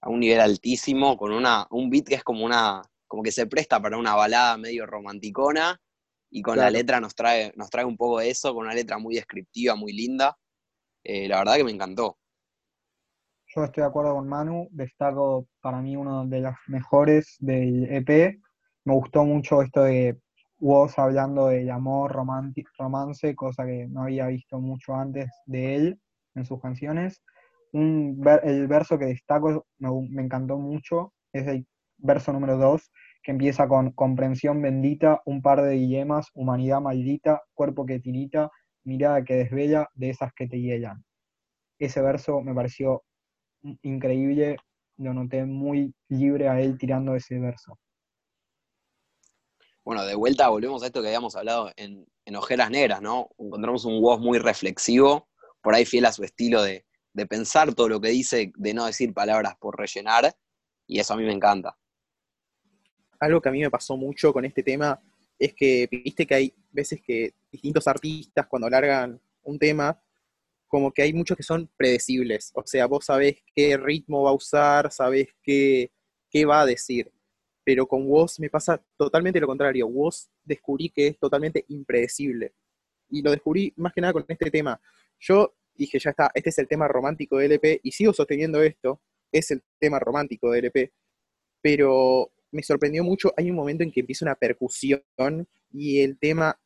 a 0.00 0.08
un 0.08 0.20
nivel 0.20 0.40
altísimo, 0.40 1.16
con 1.16 1.32
una, 1.32 1.66
un 1.70 1.90
beat 1.90 2.06
que 2.06 2.14
es 2.14 2.24
como 2.24 2.44
una. 2.44 2.82
como 3.06 3.22
que 3.22 3.32
se 3.32 3.46
presta 3.46 3.82
para 3.82 3.98
una 3.98 4.14
balada 4.14 4.56
medio 4.56 4.86
romanticona 4.86 5.80
y 6.34 6.42
con 6.42 6.58
la 6.58 6.68
letra 6.68 6.98
nos 6.98 7.14
trae, 7.14 7.52
nos 7.54 7.70
trae 7.70 7.84
un 7.84 7.96
poco 7.96 8.18
de 8.18 8.28
eso, 8.28 8.52
con 8.52 8.64
una 8.64 8.74
letra 8.74 8.98
muy 8.98 9.14
descriptiva, 9.14 9.76
muy 9.76 9.92
linda. 9.92 10.36
Eh, 11.04 11.28
la 11.28 11.38
verdad 11.38 11.54
que 11.54 11.62
me 11.62 11.70
encantó. 11.70 12.18
Yo 13.54 13.62
estoy 13.62 13.82
de 13.82 13.86
acuerdo 13.86 14.16
con 14.16 14.28
Manu, 14.28 14.66
destaco 14.72 15.46
para 15.60 15.80
mí 15.80 15.96
uno 15.96 16.26
de 16.26 16.40
los 16.40 16.54
mejores 16.66 17.36
del 17.38 17.84
EP. 17.84 18.40
Me 18.84 18.94
gustó 18.94 19.24
mucho 19.24 19.62
esto 19.62 19.84
de 19.84 20.18
Woz 20.58 20.98
hablando 20.98 21.46
de 21.46 21.70
amor, 21.70 22.10
romance, 22.10 23.36
cosa 23.36 23.64
que 23.64 23.86
no 23.86 24.02
había 24.02 24.26
visto 24.26 24.58
mucho 24.58 24.96
antes 24.96 25.30
de 25.46 25.76
él 25.76 26.00
en 26.34 26.44
sus 26.44 26.60
canciones. 26.60 27.22
Un, 27.70 28.20
el 28.42 28.66
verso 28.66 28.98
que 28.98 29.06
destaco, 29.06 29.68
me, 29.78 29.88
me 30.10 30.22
encantó 30.22 30.58
mucho, 30.58 31.14
es 31.32 31.46
el 31.46 31.64
verso 31.98 32.32
número 32.32 32.56
2, 32.58 32.90
que 33.24 33.32
empieza 33.32 33.66
con 33.66 33.90
comprensión 33.92 34.60
bendita, 34.60 35.22
un 35.24 35.40
par 35.40 35.62
de 35.62 35.70
dilemas, 35.70 36.28
humanidad 36.34 36.82
maldita, 36.82 37.42
cuerpo 37.54 37.86
que 37.86 37.98
tirita, 37.98 38.50
mirada 38.84 39.24
que 39.24 39.34
desvela, 39.34 39.88
de 39.94 40.10
esas 40.10 40.32
que 40.34 40.46
te 40.46 40.60
hielan. 40.60 41.02
Ese 41.78 42.02
verso 42.02 42.42
me 42.42 42.54
pareció 42.54 43.02
increíble, 43.82 44.58
lo 44.98 45.14
noté 45.14 45.46
muy 45.46 45.94
libre 46.08 46.50
a 46.50 46.60
él 46.60 46.76
tirando 46.76 47.16
ese 47.16 47.38
verso. 47.38 47.78
Bueno, 49.82 50.04
de 50.04 50.14
vuelta 50.14 50.48
volvemos 50.48 50.82
a 50.82 50.86
esto 50.86 51.00
que 51.00 51.08
habíamos 51.08 51.34
hablado 51.34 51.72
en, 51.76 52.06
en 52.26 52.36
Ojeras 52.36 52.70
Negras, 52.70 53.00
¿no? 53.00 53.30
Encontramos 53.38 53.86
un 53.86 54.02
voz 54.02 54.20
muy 54.20 54.38
reflexivo, 54.38 55.28
por 55.62 55.74
ahí 55.74 55.86
fiel 55.86 56.04
a 56.04 56.12
su 56.12 56.24
estilo 56.24 56.62
de, 56.62 56.84
de 57.14 57.26
pensar 57.26 57.74
todo 57.74 57.88
lo 57.88 58.00
que 58.00 58.08
dice, 58.08 58.52
de 58.54 58.74
no 58.74 58.84
decir 58.84 59.14
palabras 59.14 59.56
por 59.58 59.78
rellenar, 59.78 60.34
y 60.86 61.00
eso 61.00 61.14
a 61.14 61.16
mí 61.16 61.24
me 61.24 61.32
encanta. 61.32 61.78
Algo 63.24 63.40
que 63.40 63.48
a 63.48 63.52
mí 63.52 63.60
me 63.60 63.70
pasó 63.70 63.96
mucho 63.96 64.32
con 64.32 64.44
este 64.44 64.62
tema 64.62 65.00
es 65.38 65.54
que, 65.54 65.88
viste 65.90 66.26
que 66.26 66.34
hay 66.34 66.54
veces 66.70 67.00
que 67.00 67.32
distintos 67.50 67.88
artistas 67.88 68.46
cuando 68.46 68.68
largan 68.68 69.18
un 69.42 69.58
tema, 69.58 69.98
como 70.68 70.92
que 70.92 71.02
hay 71.02 71.12
muchos 71.14 71.36
que 71.36 71.42
son 71.42 71.70
predecibles, 71.76 72.50
o 72.54 72.62
sea, 72.66 72.86
vos 72.86 73.06
sabés 73.06 73.42
qué 73.54 73.76
ritmo 73.76 74.24
va 74.24 74.30
a 74.30 74.34
usar, 74.34 74.92
sabés 74.92 75.28
qué, 75.42 75.90
qué 76.28 76.44
va 76.44 76.62
a 76.62 76.66
decir, 76.66 77.10
pero 77.64 77.86
con 77.86 78.06
Woz 78.06 78.38
me 78.40 78.50
pasa 78.50 78.82
totalmente 78.96 79.40
lo 79.40 79.46
contrario, 79.46 79.86
Woz 79.86 80.28
descubrí 80.42 80.90
que 80.90 81.06
es 81.08 81.18
totalmente 81.18 81.64
impredecible, 81.68 82.52
y 83.08 83.22
lo 83.22 83.30
descubrí 83.30 83.72
más 83.76 83.92
que 83.92 84.00
nada 84.00 84.12
con 84.12 84.24
este 84.26 84.50
tema. 84.50 84.80
Yo 85.18 85.54
dije, 85.74 85.98
ya 85.98 86.10
está, 86.10 86.30
este 86.34 86.50
es 86.50 86.58
el 86.58 86.68
tema 86.68 86.88
romántico 86.88 87.38
de 87.38 87.46
LP, 87.46 87.80
y 87.82 87.92
sigo 87.92 88.12
sosteniendo 88.12 88.62
esto, 88.62 89.00
es 89.32 89.50
el 89.50 89.62
tema 89.78 89.98
romántico 89.98 90.50
de 90.50 90.58
LP, 90.58 90.92
pero 91.62 92.33
me 92.54 92.62
sorprendió 92.62 93.02
mucho, 93.02 93.34
hay 93.36 93.50
un 93.50 93.56
momento 93.56 93.82
en 93.82 93.90
que 93.90 94.00
empieza 94.00 94.24
una 94.24 94.36
percusión 94.36 95.02
y 95.72 96.00
el 96.00 96.18
tema 96.18 96.56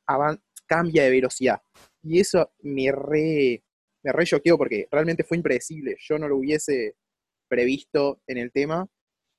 cambia 0.66 1.02
de 1.04 1.10
velocidad. 1.10 1.62
Y 2.02 2.20
eso 2.20 2.52
me 2.60 2.92
re, 2.92 3.62
me 4.02 4.12
re 4.12 4.26
porque 4.58 4.86
realmente 4.90 5.24
fue 5.24 5.38
impredecible. 5.38 5.96
Yo 5.98 6.18
no 6.18 6.28
lo 6.28 6.36
hubiese 6.36 6.94
previsto 7.48 8.20
en 8.26 8.36
el 8.36 8.52
tema. 8.52 8.86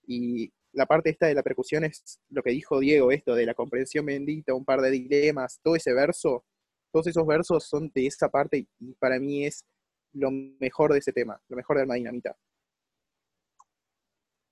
Y 0.07 0.51
la 0.73 0.87
parte 0.87 1.11
esta 1.11 1.27
de 1.27 1.35
la 1.35 1.43
percusión 1.43 1.83
es 1.83 2.19
lo 2.29 2.41
que 2.41 2.49
dijo 2.49 2.79
Diego, 2.79 3.11
esto 3.11 3.35
de 3.35 3.45
la 3.45 3.53
comprensión 3.53 4.07
bendita, 4.07 4.55
un 4.55 4.65
par 4.65 4.81
de 4.81 4.89
dilemas, 4.89 5.59
todo 5.63 5.75
ese 5.75 5.93
verso, 5.93 6.45
todos 6.91 7.05
esos 7.05 7.27
versos 7.27 7.63
son 7.67 7.91
de 7.93 8.07
esa 8.07 8.29
parte 8.29 8.65
y 8.79 8.93
para 8.95 9.19
mí 9.19 9.45
es 9.45 9.63
lo 10.13 10.31
mejor 10.31 10.93
de 10.93 10.99
ese 10.99 11.13
tema, 11.13 11.39
lo 11.47 11.57
mejor 11.57 11.77
de 11.77 11.83
Alma 11.83 11.95
Dinamita 11.95 12.35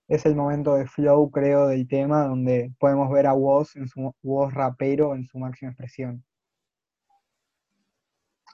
es 0.08 0.26
el 0.26 0.36
momento 0.36 0.76
de 0.76 0.88
flow, 0.88 1.30
creo, 1.32 1.68
del 1.68 1.88
tema, 1.88 2.26
donde 2.26 2.72
podemos 2.80 3.12
ver 3.12 3.28
a 3.28 3.34
Woz 3.34 3.76
en 3.76 3.88
su 3.88 4.14
voz 4.22 4.54
rapero 4.54 5.16
en 5.16 5.26
su 5.26 5.38
máxima 5.38 5.72
expresión. 5.72 6.24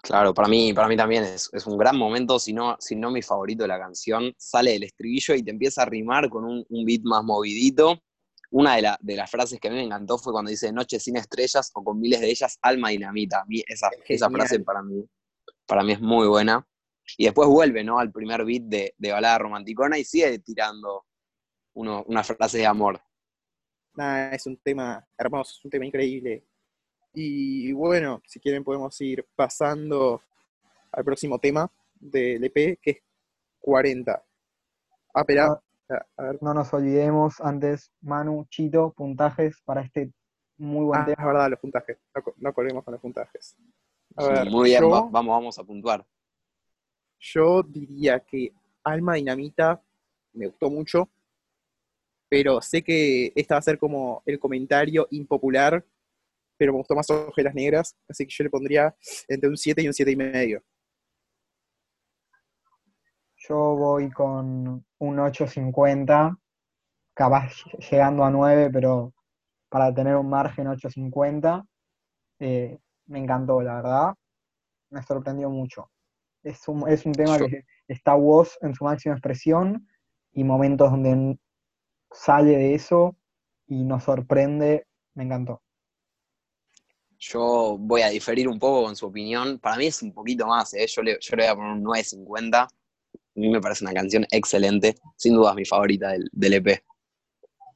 Claro, 0.01 0.33
para 0.33 0.49
mí, 0.49 0.73
para 0.73 0.87
mí 0.89 0.97
también 0.97 1.23
es, 1.23 1.49
un 1.65 1.77
gran 1.77 1.97
momento, 1.97 2.37
si 2.37 2.51
no, 2.51 2.75
si 2.79 2.95
no 2.95 3.09
mi 3.09 3.21
favorito 3.21 3.63
de 3.63 3.69
la 3.69 3.79
canción. 3.79 4.33
Sale 4.37 4.75
el 4.75 4.83
estribillo 4.83 5.33
y 5.35 5.43
te 5.43 5.51
empieza 5.51 5.83
a 5.83 5.85
rimar 5.85 6.29
con 6.29 6.43
un, 6.43 6.85
beat 6.85 7.03
más 7.03 7.23
movidito. 7.23 8.01
Una 8.51 8.75
de, 8.75 8.95
de, 8.99 9.15
las 9.15 9.31
frases 9.31 9.59
que 9.59 9.69
a 9.69 9.71
mí 9.71 9.77
me 9.77 9.83
encantó 9.83 10.17
fue 10.17 10.33
cuando 10.33 10.51
dice 10.51 10.73
Noche 10.73 10.99
sin 10.99 11.15
estrellas 11.15 11.71
o 11.73 11.83
con 11.83 11.99
miles 11.99 12.19
de 12.19 12.29
ellas, 12.29 12.57
alma 12.61 12.89
dinamita. 12.89 13.41
A 13.41 13.45
mí 13.45 13.63
esa, 13.65 13.89
esa 14.05 14.29
frase 14.29 14.59
para 14.59 14.83
mí, 14.83 15.05
para 15.65 15.83
mí 15.83 15.93
es 15.93 16.01
muy 16.01 16.27
buena. 16.27 16.67
Y 17.17 17.25
después 17.25 17.47
vuelve 17.47 17.83
¿no? 17.83 17.99
al 17.99 18.11
primer 18.11 18.43
beat 18.43 18.63
de, 18.63 18.93
de 18.97 19.11
balada 19.11 19.37
romanticona 19.37 19.97
y 19.97 20.03
sigue 20.03 20.39
tirando 20.39 21.05
una 21.73 22.23
frase 22.23 22.59
de 22.59 22.65
amor. 22.65 23.01
Nada, 23.95 24.31
es 24.31 24.45
un 24.47 24.57
tema 24.57 25.05
hermoso, 25.17 25.55
es 25.57 25.65
un 25.65 25.71
tema 25.71 25.85
increíble. 25.85 26.43
Y 27.13 27.71
bueno, 27.73 28.21
si 28.25 28.39
quieren 28.39 28.63
podemos 28.63 28.99
ir 29.01 29.25
pasando 29.35 30.21
al 30.91 31.03
próximo 31.03 31.37
tema 31.39 31.71
del 31.93 32.43
EP, 32.43 32.79
que 32.81 32.91
es 32.91 32.97
40. 33.59 34.23
Ah, 35.13 35.23
pero, 35.23 35.61
ah, 35.89 36.33
No 36.41 36.53
nos 36.53 36.73
olvidemos 36.73 37.39
antes, 37.39 37.91
Manu, 38.01 38.45
Chito, 38.49 38.91
puntajes 38.93 39.61
para 39.63 39.81
este 39.81 40.11
muy 40.57 40.85
buen 40.85 41.01
ah, 41.01 41.05
tema. 41.05 41.15
Es 41.19 41.25
verdad, 41.25 41.49
los 41.51 41.59
puntajes. 41.59 41.97
No, 42.37 42.53
colguemos 42.53 42.83
con 42.83 42.93
los 42.93 43.01
puntajes. 43.01 43.55
muy 44.49 44.69
bien, 44.69 44.89
vamos, 44.89 45.11
vamos 45.11 45.59
a 45.59 45.63
puntuar. 45.63 46.05
Yo 47.19 47.63
diría 47.63 48.19
que 48.19 48.53
Alma 48.83 49.13
Dinamita 49.13 49.81
me 50.33 50.47
gustó 50.47 50.69
mucho 50.69 51.09
pero 52.33 52.59
sé 52.61 52.83
que 52.83 53.31
esta 53.35 53.53
va 53.53 53.59
a 53.59 53.61
ser 53.61 53.77
como 53.77 54.23
el 54.25 54.39
comentario 54.39 55.07
impopular, 55.11 55.85
pero 56.57 56.71
me 56.71 56.79
gustó 56.79 56.95
más 56.95 57.07
Ojeras 57.11 57.53
Negras, 57.53 57.95
así 58.09 58.25
que 58.25 58.33
yo 58.35 58.43
le 58.43 58.49
pondría 58.49 58.95
entre 59.27 59.49
un 59.49 59.55
7 59.55 59.83
y 59.83 59.87
un 59.87 59.93
7 59.93 60.11
y 60.11 60.15
medio. 60.15 60.63
Yo 63.37 63.55
voy 63.75 64.09
con 64.09 64.83
un 64.97 65.17
8.50, 65.17 66.35
capaz 67.13 67.53
llegando 67.91 68.23
a 68.23 68.31
9, 68.31 68.71
pero 68.73 69.13
para 69.69 69.93
tener 69.93 70.15
un 70.15 70.27
margen 70.27 70.65
8.50, 70.65 71.63
eh, 72.39 72.79
me 73.05 73.19
encantó, 73.19 73.61
la 73.61 73.75
verdad. 73.75 74.13
Me 74.89 75.03
sorprendió 75.03 75.51
mucho. 75.51 75.91
Es 76.41 76.67
un, 76.67 76.89
es 76.89 77.05
un 77.05 77.11
tema 77.11 77.37
que 77.37 77.63
está 77.87 78.15
voz 78.15 78.57
en 78.61 78.73
su 78.73 78.85
máxima 78.85 79.13
expresión 79.13 79.87
y 80.31 80.43
momentos 80.43 80.89
donde 80.89 81.37
sale 82.13 82.51
de 82.51 82.75
eso 82.75 83.17
y 83.67 83.83
nos 83.83 84.03
sorprende, 84.03 84.85
me 85.15 85.23
encantó. 85.23 85.61
Yo 87.17 87.77
voy 87.79 88.01
a 88.01 88.09
diferir 88.09 88.47
un 88.47 88.59
poco 88.59 88.83
con 88.83 88.95
su 88.95 89.07
opinión. 89.07 89.57
Para 89.59 89.77
mí 89.77 89.87
es 89.87 90.01
un 90.01 90.13
poquito 90.13 90.45
más, 90.45 90.73
¿eh? 90.73 90.85
yo, 90.87 91.01
le, 91.01 91.17
yo 91.19 91.35
le 91.35 91.43
voy 91.43 91.51
a 91.51 91.55
poner 91.55 91.71
un 91.71 91.83
9.50. 91.83 92.55
A 92.55 92.69
mí 93.35 93.49
me 93.49 93.61
parece 93.61 93.83
una 93.83 93.93
canción 93.93 94.25
excelente, 94.29 94.95
sin 95.15 95.33
duda 95.33 95.51
es 95.51 95.55
mi 95.55 95.65
favorita 95.65 96.09
del, 96.09 96.29
del 96.31 96.53
EP. 96.53 96.83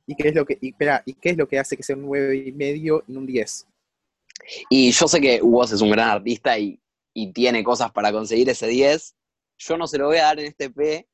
¿Y 0.06 0.15
qué, 0.15 0.29
es 0.29 0.36
lo 0.36 0.46
que, 0.46 0.58
y, 0.62 0.70
espera, 0.70 1.01
¿Y 1.06 1.13
qué 1.13 1.32
es 1.32 1.38
lo 1.38 1.48
que 1.48 1.60
hace 1.60 1.75
que 1.75 1.84
sea 1.84 1.96
un 1.96 2.06
9,5 2.06 3.03
y 3.08 3.15
un 3.15 3.25
10? 3.25 3.67
Y 4.70 4.91
yo 4.91 5.08
sé 5.08 5.20
que 5.20 5.41
Woz 5.41 5.72
es 5.72 5.82
un 5.82 5.91
gran 5.91 6.10
artista 6.10 6.58
y, 6.58 6.79
y, 7.13 7.32
tiene 7.34 7.63
cosas 7.63 7.91
para 7.91 8.12
conseguir 8.12 8.50
ese 8.50 8.67
10. 8.67 9.15
Yo 9.58 9.77
no 9.77 9.88
se 9.88 9.98
lo 9.98 10.08
voy 10.08 10.17
a 10.17 10.24
dar 10.24 10.39
en 10.39 10.46
este 10.48 10.65
EP 10.65 11.08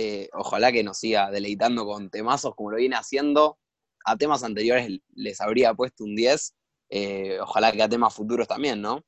eh, 0.00 0.28
ojalá 0.32 0.70
que 0.70 0.84
nos 0.84 0.98
siga 0.98 1.28
deleitando 1.28 1.84
con 1.84 2.08
temazos 2.08 2.54
como 2.54 2.70
lo 2.70 2.76
viene 2.76 2.94
haciendo. 2.94 3.58
A 4.04 4.16
temas 4.16 4.44
anteriores 4.44 5.00
les 5.16 5.40
habría 5.40 5.74
puesto 5.74 6.04
un 6.04 6.14
10. 6.14 6.54
Eh, 6.90 7.40
ojalá 7.40 7.72
que 7.72 7.82
a 7.82 7.88
temas 7.88 8.14
futuros 8.14 8.46
también, 8.46 8.80
¿no? 8.80 9.04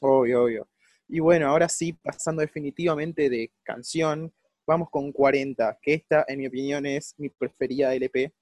Obvio, 0.00 0.42
obvio. 0.42 0.68
Y 1.06 1.20
bueno, 1.20 1.46
ahora 1.46 1.68
sí, 1.68 1.92
pasando 1.92 2.40
definitivamente 2.42 3.30
de 3.30 3.52
canción, 3.62 4.34
vamos 4.66 4.88
con 4.90 5.12
40, 5.12 5.78
que 5.80 5.94
esta, 5.94 6.24
en 6.26 6.40
mi 6.40 6.48
opinión, 6.48 6.86
es 6.86 7.14
mi 7.16 7.28
preferida 7.28 7.90
del 7.90 8.02
EP. 8.02 8.34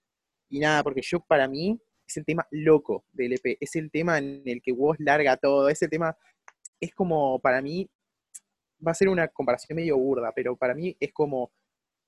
Y 0.49 0.59
nada, 0.59 0.83
porque 0.83 1.03
yo, 1.03 1.21
para 1.21 1.49
mí, 1.49 1.79
es 2.07 2.17
el 2.17 2.25
tema 2.25 2.47
loco 2.51 3.05
del 3.13 3.35
EP. 3.35 3.59
Es 3.61 3.77
el 3.77 3.91
tema 3.91 4.17
en 4.17 4.43
el 4.47 4.63
que 4.63 4.73
vos 4.73 4.97
larga 4.99 5.37
todo. 5.37 5.69
Es 5.69 5.83
el 5.83 5.91
tema, 5.91 6.17
es 6.81 6.95
como, 6.95 7.39
para 7.41 7.61
mí, 7.61 7.91
va 8.87 8.93
a 8.93 8.95
ser 8.95 9.09
una 9.09 9.29
comparación 9.29 9.77
medio 9.77 9.97
burda, 9.97 10.33
pero 10.35 10.57
para 10.57 10.75
mí 10.75 10.97
es 10.99 11.13
como 11.13 11.53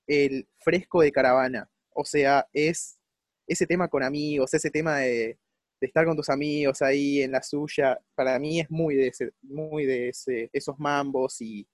el 0.06 0.48
fresco 0.58 1.00
de 1.02 1.12
caravana. 1.12 1.70
O 1.90 2.04
sea, 2.04 2.46
es 2.52 2.98
ese 3.46 3.66
tema 3.66 3.88
con 3.88 4.02
amigos, 4.02 4.52
ese 4.54 4.70
tema 4.70 4.98
de, 4.98 5.38
estar 5.80 6.06
con 6.06 6.16
tus 6.16 6.30
amigos 6.30 6.80
ahí 6.80 7.20
en 7.20 7.32
la 7.32 7.42
suya, 7.42 8.00
para 8.14 8.38
mí 8.38 8.60
es 8.60 8.70
muy 8.70 8.94
de, 8.94 9.08
ese, 9.08 9.32
muy 9.42 9.84
de 9.84 10.08
ese, 10.08 10.48
esos 10.52 10.78
mambos 10.78 11.40
y 11.42 11.66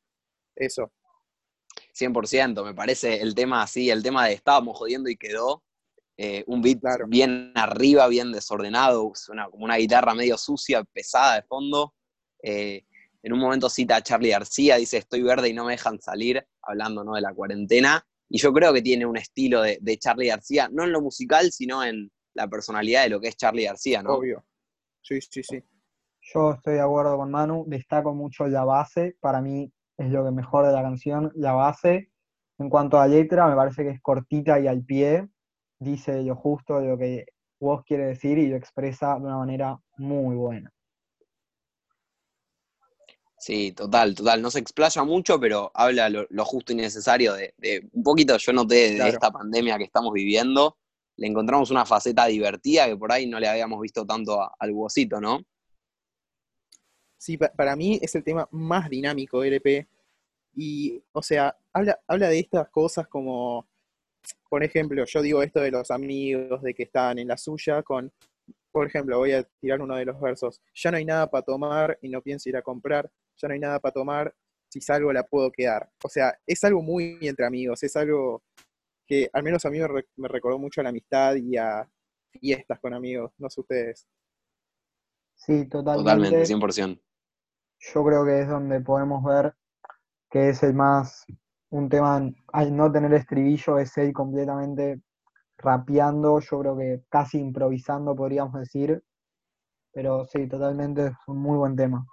eso. 0.57 0.92
100%, 1.95 2.64
me 2.64 2.75
parece 2.75 3.21
el 3.21 3.35
tema 3.35 3.62
así, 3.62 3.88
el 3.88 4.02
tema 4.02 4.26
de 4.26 4.35
estábamos 4.35 4.76
jodiendo 4.76 5.09
y 5.09 5.16
quedó. 5.16 5.62
Eh, 6.16 6.45
un 6.49 6.61
beat 6.61 6.80
bien 7.09 7.52
arriba, 7.54 8.07
bien 8.09 8.30
desordenado, 8.30 9.11
suena 9.14 9.49
como 9.49 9.64
una 9.64 9.76
guitarra 9.76 10.14
medio 10.14 10.37
sucia, 10.37 10.85
pesada 10.85 11.37
de 11.37 11.42
fondo. 11.45 11.95
Eh, 12.42 12.85
en 13.23 13.33
un 13.33 13.39
momento 13.39 13.69
cita 13.69 13.97
a 13.97 14.03
Charlie 14.03 14.31
García, 14.31 14.77
dice 14.77 14.99
estoy 14.99 15.23
verde 15.23 15.49
y 15.49 15.53
no 15.53 15.65
me 15.65 15.73
dejan 15.73 16.00
salir, 16.00 16.45
hablando 16.62 17.05
¿no? 17.05 17.15
de 17.15 17.21
la 17.21 17.35
cuarentena. 17.35 18.05
Y 18.29 18.39
yo 18.39 18.53
creo 18.53 18.73
que 18.73 18.83
tiene 18.83 19.07
un 19.07 19.17
estilo 19.17 19.62
de, 19.62 19.99
Charlie 19.99 20.29
García, 20.29 20.69
no 20.71 20.85
en 20.85 20.93
lo 20.93 21.00
musical, 21.00 21.50
sino 21.50 21.83
en 21.83 22.11
la 22.35 22.49
personalidad 22.49 23.03
de 23.03 23.11
lo 23.11 23.21
que 23.21 23.29
es 23.29 23.37
Charlie 23.37 23.65
García, 23.65 24.03
¿no? 24.03 24.15
Obvio. 24.15 24.45
Sí, 25.03 25.21
sí, 25.21 25.43
sí. 25.43 25.62
Yo 26.33 26.53
estoy 26.53 26.75
de 26.75 26.81
acuerdo 26.81 27.17
con 27.17 27.31
Manu, 27.31 27.65
destaco 27.67 28.15
mucho 28.15 28.47
la 28.47 28.65
base, 28.65 29.17
para 29.21 29.41
mí 29.41 29.73
es 29.99 30.11
lo 30.11 30.25
que 30.25 30.31
mejor 30.31 30.67
de 30.67 30.73
la 30.73 30.83
canción, 30.83 31.33
la 31.35 31.53
base. 31.53 32.11
En 32.59 32.69
cuanto 32.69 33.00
a 33.00 33.09
letra, 33.09 33.49
me 33.49 33.57
parece 33.57 33.83
que 33.83 33.91
es 33.91 34.00
cortita 34.00 34.61
y 34.61 34.69
al 34.69 34.85
pie, 34.85 35.29
dice 35.79 36.23
lo 36.23 36.37
justo 36.37 36.81
lo 36.81 36.97
que 36.97 37.27
vos 37.59 37.83
quiere 37.85 38.07
decir 38.07 38.39
y 38.39 38.49
lo 38.49 38.57
expresa 38.57 39.15
de 39.15 39.23
una 39.23 39.39
manera 39.39 39.79
muy 39.97 40.37
buena. 40.37 40.73
Sí, 43.41 43.73
total, 43.73 44.15
total. 44.15 44.43
No 44.43 44.51
se 44.51 44.59
explaya 44.59 45.03
mucho, 45.03 45.41
pero 45.41 45.71
habla 45.73 46.11
lo, 46.11 46.45
justo 46.45 46.75
y 46.75 46.77
necesario 46.77 47.33
de, 47.33 47.55
un 47.93 48.03
poquito, 48.03 48.37
yo 48.37 48.53
noté 48.53 48.93
de 48.93 49.09
esta 49.09 49.31
pandemia 49.31 49.79
que 49.79 49.85
estamos 49.85 50.13
viviendo, 50.13 50.77
le 51.17 51.27
encontramos 51.27 51.71
una 51.71 51.87
faceta 51.87 52.27
divertida 52.27 52.87
que 52.87 52.99
por 52.99 53.11
ahí 53.11 53.27
no 53.27 53.41
le 53.41 53.49
habíamos 53.49 53.81
visto 53.81 54.05
tanto 54.05 54.39
al 54.59 54.73
huesito, 54.73 55.23
¿no? 55.23 55.41
Sí, 57.17 57.39
para 57.39 57.77
mí 57.77 57.99
es 58.03 58.15
el 58.15 58.25
tema 58.25 58.47
más 58.51 58.91
dinámico 58.91 59.41
del 59.41 59.55
EP. 59.55 59.89
Y, 60.55 61.03
o 61.13 61.23
sea, 61.23 61.57
habla, 61.73 61.99
habla 62.07 62.29
de 62.29 62.41
estas 62.41 62.69
cosas 62.69 63.09
como, 63.09 63.67
por 64.51 64.63
ejemplo, 64.63 65.03
yo 65.07 65.23
digo 65.23 65.43
esto 65.43 65.61
de 65.61 65.71
los 65.71 65.91
amigos, 65.91 66.61
de 66.61 66.75
que 66.75 66.83
están 66.83 67.19
en 67.19 67.29
la 67.29 67.39
suya, 67.39 67.83
con 67.83 68.13
por 68.73 68.87
ejemplo, 68.87 69.19
voy 69.19 69.33
a 69.33 69.43
tirar 69.61 69.81
uno 69.81 69.97
de 69.97 70.05
los 70.05 70.21
versos. 70.21 70.61
Ya 70.75 70.91
no 70.91 70.97
hay 70.97 71.05
nada 71.05 71.29
para 71.31 71.43
tomar 71.43 71.99
y 72.03 72.09
no 72.09 72.23
pienso 72.23 72.49
ir 72.49 72.57
a 72.57 72.63
comprar. 72.63 73.11
Ya 73.41 73.49
no 73.49 73.55
hay 73.55 73.61
nada 73.61 73.81
para 73.81 73.93
tomar. 73.93 74.35
Si 74.69 74.81
salgo 74.81 75.13
la 75.13 75.25
puedo 75.25 75.51
quedar. 75.51 75.91
O 76.05 76.09
sea, 76.09 76.37
es 76.47 76.63
algo 76.65 76.83
muy 76.83 77.19
entre 77.23 77.47
amigos. 77.47 77.83
Es 77.83 77.97
algo 77.97 78.43
que 79.07 79.29
al 79.33 79.43
menos 79.43 79.65
a 79.65 79.71
mí 79.71 79.79
me, 80.17 80.29
recordó 80.29 80.59
mucho 80.59 80.81
a 80.81 80.85
la 80.85 80.91
amistad 80.91 81.35
y 81.35 81.57
a 81.57 81.89
fiestas 82.31 82.79
con 82.79 82.95
amigos. 82.95 83.33
No 83.39 83.51
sé 83.51 83.61
ustedes. 83.61 84.07
Sí, 85.35 85.69
totalmente. 85.69 86.47
Totalmente, 86.49 86.55
100%. 86.55 87.01
Yo 87.79 88.05
creo 88.05 88.25
que 88.25 88.41
es 88.43 88.49
donde 88.49 88.81
podemos 88.81 89.25
ver 89.25 89.55
que 90.31 90.51
es 90.51 90.63
el 90.63 90.75
más, 90.75 91.27
un 91.71 91.89
tema, 91.89 92.23
al 92.53 92.77
no 92.77 92.91
tener 92.93 93.13
estribillo, 93.15 93.79
es 93.79 93.97
él 93.99 94.13
completamente 94.13 95.01
rapeando, 95.59 96.41
yo 96.41 96.61
creo 96.61 96.77
que 96.77 97.03
casi 97.09 97.39
improvisando, 97.39 98.15
podríamos 98.15 98.55
decir. 98.55 99.03
Pero 99.93 100.25
sí, 100.25 100.49
totalmente 100.49 101.07
es 101.07 101.13
un 101.27 101.39
muy 101.39 101.59
buen 101.59 101.75
tema. 101.75 102.07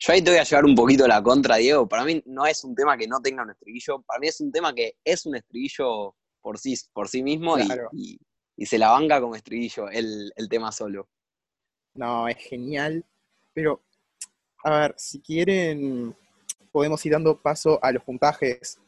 Yo 0.00 0.12
ahí 0.12 0.22
te 0.22 0.30
voy 0.30 0.38
a 0.38 0.44
llevar 0.44 0.64
un 0.64 0.74
poquito 0.74 1.06
la 1.08 1.22
contra, 1.22 1.56
Diego. 1.56 1.88
Para 1.88 2.04
mí 2.04 2.22
no 2.26 2.46
es 2.46 2.62
un 2.62 2.74
tema 2.74 2.96
que 2.96 3.08
no 3.08 3.20
tenga 3.20 3.42
un 3.42 3.50
estribillo. 3.50 4.02
Para 4.02 4.20
mí 4.20 4.28
es 4.28 4.40
un 4.40 4.52
tema 4.52 4.72
que 4.72 4.96
es 5.04 5.26
un 5.26 5.34
estribillo 5.34 6.14
por 6.40 6.58
sí, 6.58 6.74
por 6.92 7.08
sí 7.08 7.22
mismo 7.22 7.56
y, 7.92 8.18
se 8.66 8.78
la 8.78 8.90
banca 8.90 9.20
como 9.20 9.36
estribillo 9.36 9.88
el, 9.88 10.32
el 10.34 10.48
tema 10.48 10.72
solo. 10.72 11.08
No, 11.94 12.28
es 12.28 12.36
genial. 12.36 13.04
Pero, 13.52 13.82
a 14.64 14.80
ver, 14.80 14.94
si 14.96 15.20
quieren, 15.20 16.14
podemos 16.70 17.04
ir 17.04 17.12
dando 17.12 17.36
paso 17.40 17.78
a 17.82 17.90
los 17.92 18.02
puntajes. 18.04 18.78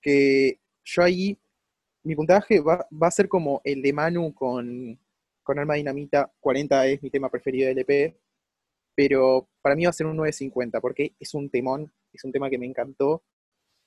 Que 0.00 0.60
yo 0.84 1.02
ahí 1.02 1.38
mi 2.02 2.14
puntaje 2.14 2.60
va, 2.60 2.86
a 3.00 3.10
ser 3.10 3.28
como 3.28 3.60
el 3.64 3.82
de 3.82 3.92
Manu 3.92 4.32
con, 4.34 4.98
con 5.42 5.58
Alma 5.58 5.74
Dinamita. 5.74 6.32
40 6.40 6.86
es 6.86 7.02
mi 7.02 7.10
tema 7.10 7.28
preferido 7.28 7.68
del 7.68 7.78
EP. 7.78 8.16
Pero 8.98 9.48
para 9.62 9.76
mí 9.76 9.84
va 9.84 9.90
a 9.90 9.92
ser 9.92 10.06
un 10.06 10.16
9.50 10.16 10.80
porque 10.80 11.14
es 11.20 11.32
un 11.32 11.48
temón, 11.50 11.92
es 12.12 12.24
un 12.24 12.32
tema 12.32 12.50
que 12.50 12.58
me 12.58 12.66
encantó. 12.66 13.22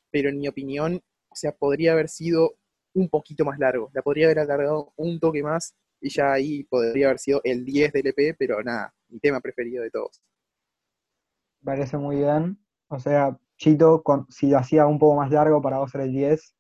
Pero 0.10 0.30
en 0.30 0.40
mi 0.40 0.48
opinión, 0.48 1.02
o 1.28 1.36
sea, 1.36 1.52
podría 1.52 1.92
haber 1.92 2.08
sido 2.08 2.56
un 2.94 3.10
poquito 3.10 3.44
más 3.44 3.60
largo. 3.60 3.92
La 3.94 4.04
podría 4.04 4.28
haber 4.28 4.40
alargado 4.40 4.94
un 4.96 5.20
toque 5.20 5.44
más 5.44 5.76
y 6.00 6.12
ya 6.12 6.32
ahí 6.32 6.64
podría 6.64 7.08
haber 7.08 7.20
sido 7.20 7.42
el 7.44 7.66
10 7.66 7.92
del 7.92 8.08
EP, 8.08 8.38
pero 8.40 8.64
nada, 8.64 8.94
mi 9.10 9.20
tema 9.20 9.42
preferido 9.42 9.84
de 9.84 9.92
todos. 9.92 10.22
Parece 11.62 11.98
muy 11.98 12.16
bien. 12.16 12.58
O 12.88 12.98
sea, 12.98 13.38
Chito, 13.58 14.02
si 14.30 14.48
lo 14.48 14.60
hacía 14.60 14.88
un 14.88 14.98
poco 14.98 15.18
más 15.18 15.30
largo 15.30 15.62
para 15.62 15.80
vos 15.80 15.94
era 15.94 16.06
el 16.06 16.14
10, 16.14 16.56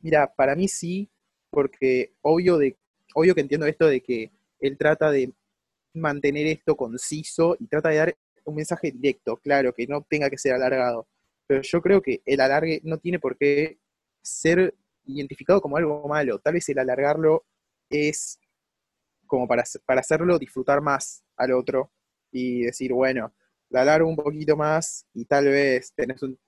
Mira, 0.00 0.32
para 0.34 0.56
mí 0.56 0.66
sí, 0.66 1.10
porque 1.50 2.14
obvio, 2.22 2.56
de, 2.56 2.78
obvio 3.14 3.34
que 3.34 3.42
entiendo 3.42 3.66
esto 3.66 3.86
de 3.86 4.00
que 4.02 4.32
él 4.60 4.78
trata 4.78 5.10
de 5.10 5.34
mantener 5.96 6.46
esto 6.46 6.76
conciso 6.76 7.56
y 7.58 7.66
trata 7.66 7.90
de 7.90 7.96
dar 7.96 8.16
un 8.44 8.54
mensaje 8.54 8.92
directo, 8.92 9.36
claro, 9.38 9.72
que 9.74 9.86
no 9.86 10.02
tenga 10.02 10.30
que 10.30 10.38
ser 10.38 10.54
alargado. 10.54 11.08
Pero 11.46 11.62
yo 11.62 11.80
creo 11.82 12.02
que 12.02 12.22
el 12.24 12.40
alargue 12.40 12.80
no 12.84 12.98
tiene 12.98 13.18
por 13.18 13.36
qué 13.36 13.78
ser 14.22 14.74
identificado 15.04 15.60
como 15.60 15.76
algo 15.76 16.06
malo. 16.08 16.38
Tal 16.38 16.54
vez 16.54 16.68
el 16.68 16.78
alargarlo 16.78 17.44
es 17.90 18.38
como 19.26 19.48
para, 19.48 19.64
para 19.84 20.00
hacerlo 20.00 20.38
disfrutar 20.38 20.80
más 20.80 21.24
al 21.36 21.52
otro 21.52 21.92
y 22.32 22.62
decir, 22.62 22.92
bueno, 22.92 23.34
la 23.70 23.82
alargo 23.82 24.08
un 24.08 24.16
poquito 24.16 24.56
más 24.56 25.06
y 25.14 25.24
tal 25.24 25.46
vez 25.46 25.92
tenés 25.94 26.22
un 26.22 26.38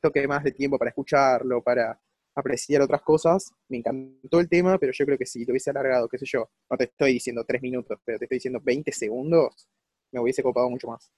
toque 0.00 0.26
más 0.26 0.44
de 0.44 0.52
tiempo 0.52 0.78
para 0.78 0.90
escucharlo, 0.90 1.62
para 1.62 2.00
apreciar 2.38 2.82
otras 2.82 3.02
cosas. 3.02 3.52
Me 3.68 3.78
encantó 3.78 4.40
el 4.40 4.48
tema, 4.48 4.78
pero 4.78 4.92
yo 4.92 5.04
creo 5.04 5.18
que 5.18 5.26
si 5.26 5.44
lo 5.44 5.52
hubiese 5.52 5.70
alargado, 5.70 6.08
qué 6.08 6.18
sé 6.18 6.26
yo, 6.26 6.48
no 6.70 6.76
te 6.76 6.84
estoy 6.84 7.14
diciendo 7.14 7.44
tres 7.46 7.62
minutos, 7.62 7.98
pero 8.04 8.18
te 8.18 8.24
estoy 8.24 8.36
diciendo 8.36 8.60
20 8.62 8.92
segundos, 8.92 9.68
me 10.12 10.20
hubiese 10.20 10.42
copado 10.42 10.68
mucho 10.70 10.88
más. 10.88 11.10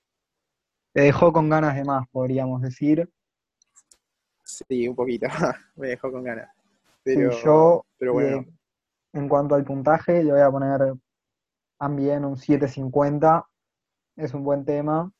Te 0.93 1.03
dejó 1.03 1.33
con 1.33 1.49
ganas 1.49 1.77
de 1.77 1.85
más, 1.85 2.09
podríamos 2.09 2.63
decir. 2.63 3.09
Sí, 4.43 4.89
un 4.89 4.97
poquito, 4.97 5.27
me 5.77 5.89
dejó 5.89 6.11
con 6.11 6.25
ganas. 6.25 6.51
Pero, 7.03 7.31
yo, 7.31 7.87
pero 7.99 8.13
bueno. 8.15 8.39
Eh, 8.39 8.53
en 9.13 9.29
cuanto 9.29 9.55
al 9.55 9.65
puntaje, 9.65 10.23
le 10.23 10.33
voy 10.33 10.41
a 10.41 10.51
poner 10.51 10.95
también 11.79 12.25
un 12.25 12.37
750. 12.37 13.47
Es 14.17 14.35
un 14.35 14.45
buen 14.45 14.65
tema. 14.65 15.11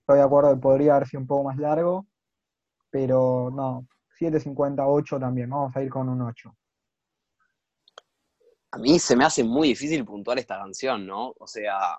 Estoy 0.00 0.18
de 0.18 0.24
acuerdo 0.24 0.54
que 0.54 0.60
podría 0.60 0.96
haber 0.96 1.08
sido 1.08 1.22
un 1.22 1.26
poco 1.26 1.44
más 1.44 1.56
largo, 1.56 2.06
pero 2.90 3.50
no, 3.50 3.88
7.58 4.20 5.20
también, 5.20 5.50
vamos 5.50 5.74
a 5.76 5.82
ir 5.82 5.90
con 5.90 6.08
un 6.08 6.22
8. 6.22 6.56
A 8.72 8.78
mí 8.78 8.98
se 8.98 9.16
me 9.16 9.24
hace 9.24 9.44
muy 9.44 9.68
difícil 9.68 10.04
puntuar 10.04 10.38
esta 10.38 10.58
canción, 10.58 11.06
¿no? 11.06 11.34
O 11.38 11.46
sea, 11.46 11.98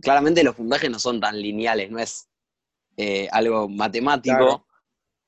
claramente 0.00 0.42
los 0.42 0.54
puntajes 0.54 0.90
no 0.90 0.98
son 0.98 1.20
tan 1.20 1.40
lineales, 1.40 1.90
no 1.90 1.98
es 1.98 2.28
eh, 2.96 3.28
algo 3.30 3.68
matemático, 3.68 4.66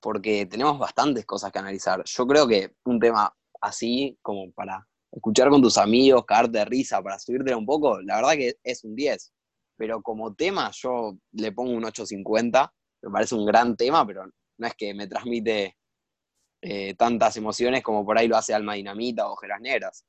porque 0.01 0.47
tenemos 0.47 0.79
bastantes 0.79 1.25
cosas 1.25 1.53
que 1.53 1.59
analizar. 1.59 2.03
Yo 2.05 2.27
creo 2.27 2.47
que 2.47 2.75
un 2.85 2.99
tema 2.99 3.33
así, 3.61 4.19
como 4.23 4.51
para 4.53 4.87
escuchar 5.11 5.49
con 5.49 5.63
tus 5.63 5.79
amigos, 5.79 6.25
caerte 6.27 6.59
de 6.59 6.65
risa, 6.65 7.03
para 7.03 7.19
subirte 7.19 7.55
un 7.55 7.67
poco, 7.67 8.01
la 8.03 8.17
verdad 8.17 8.33
que 8.33 8.57
es 8.63 8.85
un 8.85 8.95
10. 8.95 9.33
Pero 9.77 10.03
como 10.03 10.35
tema, 10.35 10.71
yo 10.73 11.17
le 11.33 11.53
pongo 11.53 11.73
un 11.73 11.85
8.50. 11.85 12.71
Me 13.03 13.11
parece 13.11 13.35
un 13.35 13.45
gran 13.45 13.77
tema, 13.77 14.07
pero 14.07 14.25
no 14.59 14.67
es 14.67 14.75
que 14.75 14.95
me 14.95 15.07
transmite 15.07 15.76
eh, 16.69 16.95
tantas 16.95 17.37
emociones 17.37 17.81
como 17.81 18.05
por 18.05 18.19
ahí 18.19 18.27
lo 18.27 18.37
hace 18.37 18.53
Alma 18.53 18.75
Dinamita 18.75 19.29
o 19.29 19.35
Ojeras 19.35 19.61
Negras. 19.61 20.05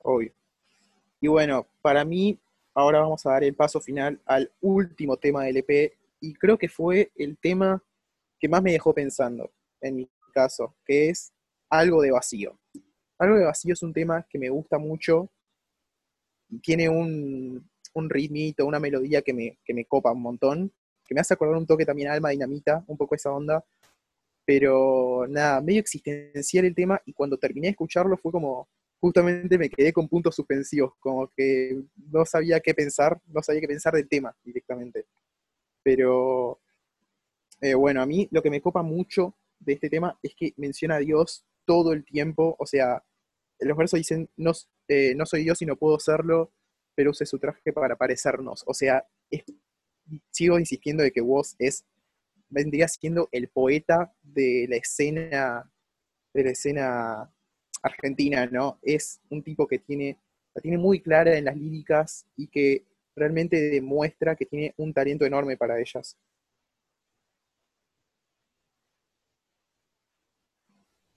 Obvio. 0.00 0.34
Y 1.18 1.28
bueno, 1.28 1.66
para 1.80 2.04
mí, 2.04 2.38
ahora 2.74 3.00
vamos 3.00 3.24
a 3.24 3.30
dar 3.30 3.42
el 3.42 3.54
paso 3.54 3.80
final 3.80 4.20
al 4.26 4.52
último 4.60 5.16
tema 5.16 5.44
del 5.44 5.56
EP, 5.56 5.94
y 6.20 6.34
creo 6.34 6.58
que 6.58 6.68
fue 6.68 7.10
el 7.16 7.38
tema 7.38 7.82
que 8.38 8.50
más 8.50 8.62
me 8.62 8.72
dejó 8.72 8.92
pensando, 8.92 9.50
en 9.80 9.96
mi 9.96 10.10
caso, 10.34 10.76
que 10.84 11.08
es 11.08 11.32
Algo 11.70 12.02
de 12.02 12.10
Vacío. 12.10 12.58
Algo 13.18 13.36
de 13.36 13.46
Vacío 13.46 13.72
es 13.72 13.82
un 13.82 13.94
tema 13.94 14.26
que 14.28 14.38
me 14.38 14.50
gusta 14.50 14.76
mucho, 14.76 15.32
tiene 16.62 16.90
un, 16.90 17.66
ritmito, 17.94 18.66
una 18.66 18.78
melodía 18.78 19.22
que 19.22 19.32
me, 19.32 19.58
que 19.64 19.72
me 19.72 19.86
copa 19.86 20.12
un 20.12 20.20
montón, 20.20 20.70
que 21.02 21.14
me 21.14 21.22
hace 21.22 21.32
acordar 21.32 21.56
un 21.56 21.66
toque 21.66 21.86
también 21.86 22.10
a 22.10 22.12
Alma 22.12 22.28
Dinamita, 22.28 22.84
un 22.88 22.98
poco 22.98 23.14
esa 23.14 23.32
onda, 23.32 23.64
pero 24.44 25.26
nada, 25.28 25.60
medio 25.60 25.80
existencial 25.80 26.64
el 26.64 26.74
tema 26.74 27.00
y 27.06 27.12
cuando 27.12 27.38
terminé 27.38 27.68
de 27.68 27.72
escucharlo 27.72 28.16
fue 28.16 28.32
como, 28.32 28.68
justamente 29.00 29.58
me 29.58 29.70
quedé 29.70 29.92
con 29.92 30.08
puntos 30.08 30.34
suspensivos, 30.34 30.94
como 30.98 31.28
que 31.36 31.82
no 32.10 32.24
sabía 32.24 32.60
qué 32.60 32.74
pensar, 32.74 33.20
no 33.26 33.42
sabía 33.42 33.60
qué 33.60 33.68
pensar 33.68 33.94
del 33.94 34.08
tema 34.08 34.34
directamente. 34.42 35.06
Pero 35.82 36.60
eh, 37.60 37.74
bueno, 37.74 38.02
a 38.02 38.06
mí 38.06 38.28
lo 38.32 38.42
que 38.42 38.50
me 38.50 38.60
copa 38.60 38.82
mucho 38.82 39.36
de 39.60 39.74
este 39.74 39.88
tema 39.88 40.18
es 40.22 40.34
que 40.34 40.52
menciona 40.56 40.96
a 40.96 41.00
Dios 41.00 41.44
todo 41.64 41.92
el 41.92 42.04
tiempo, 42.04 42.56
o 42.58 42.66
sea, 42.66 43.04
los 43.60 43.76
versos 43.76 43.98
dicen, 43.98 44.28
no, 44.36 44.52
eh, 44.88 45.14
no 45.14 45.26
soy 45.26 45.44
Dios 45.44 45.62
y 45.62 45.66
no 45.66 45.76
puedo 45.76 46.00
serlo, 46.00 46.52
pero 46.94 47.10
use 47.10 47.26
su 47.26 47.38
traje 47.38 47.72
para 47.72 47.96
parecernos. 47.96 48.64
O 48.66 48.74
sea, 48.74 49.06
sigo 50.30 50.58
insistiendo 50.58 51.04
de 51.04 51.12
que 51.12 51.20
vos 51.20 51.54
es 51.58 51.84
vendría 52.52 52.86
siendo 52.86 53.28
el 53.32 53.48
poeta 53.48 54.12
de 54.32 54.66
la 54.68 54.76
escena, 54.76 55.70
de 56.34 56.44
la 56.44 56.50
escena 56.50 57.32
argentina, 57.82 58.46
¿no? 58.46 58.78
Es 58.82 59.20
un 59.30 59.42
tipo 59.42 59.66
que 59.66 59.78
tiene, 59.78 60.18
la 60.54 60.62
tiene 60.62 60.78
muy 60.78 61.00
clara 61.00 61.36
en 61.36 61.44
las 61.46 61.56
líricas 61.56 62.26
y 62.36 62.48
que 62.48 62.86
realmente 63.14 63.56
demuestra 63.60 64.36
que 64.36 64.46
tiene 64.46 64.74
un 64.76 64.92
talento 64.92 65.24
enorme 65.24 65.56
para 65.56 65.80
ellas. 65.80 66.16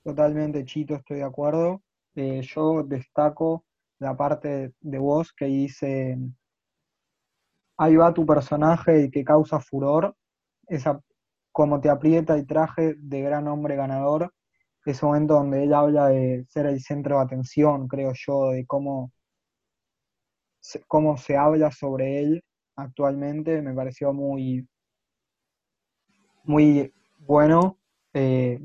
Totalmente, 0.03 0.63
Chito, 0.65 0.95
estoy 0.95 1.17
de 1.17 1.23
acuerdo. 1.23 1.81
Eh, 2.15 2.41
yo 2.43 2.83
destaco 2.83 3.65
la 3.99 4.15
parte 4.15 4.73
de 4.79 4.97
voz 4.99 5.33
que 5.33 5.45
dice, 5.45 6.17
ahí 7.77 7.95
va 7.95 8.13
tu 8.13 8.25
personaje 8.25 9.05
y 9.05 9.09
que 9.11 9.23
causa 9.23 9.59
furor. 9.59 10.15
Esa, 10.67 11.01
como 11.55 11.79
te 11.79 11.89
aprieta 11.89 12.35
el 12.35 12.45
traje 12.45 12.95
de 12.97 13.21
gran 13.21 13.47
hombre 13.47 13.77
ganador, 13.77 14.33
ese 14.85 15.05
momento 15.05 15.35
donde 15.35 15.63
él 15.63 15.73
habla 15.73 16.07
de 16.09 16.45
ser 16.49 16.65
el 16.65 16.81
centro 16.81 17.15
de 17.15 17.23
atención, 17.23 17.87
creo 17.87 18.11
yo, 18.13 18.49
de 18.49 18.65
cómo, 18.65 19.13
cómo 20.85 21.15
se 21.15 21.37
habla 21.37 21.71
sobre 21.71 22.19
él 22.19 22.43
actualmente, 22.75 23.61
me 23.61 23.73
pareció 23.73 24.11
muy, 24.11 24.67
muy 26.43 26.93
bueno. 27.19 27.79
Eh, 28.13 28.59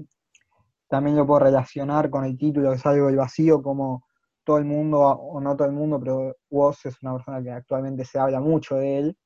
también 0.88 1.14
lo 1.14 1.24
puedo 1.24 1.44
relacionar 1.44 2.10
con 2.10 2.24
el 2.24 2.36
título 2.36 2.70
que 2.70 2.76
es 2.76 2.86
algo 2.86 3.06
del 3.06 3.18
vacío, 3.18 3.62
como 3.62 4.04
todo 4.42 4.58
el 4.58 4.64
mundo, 4.64 4.98
o 4.98 5.40
no 5.40 5.54
todo 5.54 5.68
el 5.68 5.74
mundo, 5.74 6.00
pero 6.00 6.34
Woz 6.50 6.86
es 6.86 7.00
una 7.02 7.12
persona 7.12 7.40
que 7.40 7.52
actualmente 7.52 8.04
se 8.04 8.18
habla 8.18 8.40
mucho 8.40 8.74
de 8.74 8.98
él, 8.98 9.18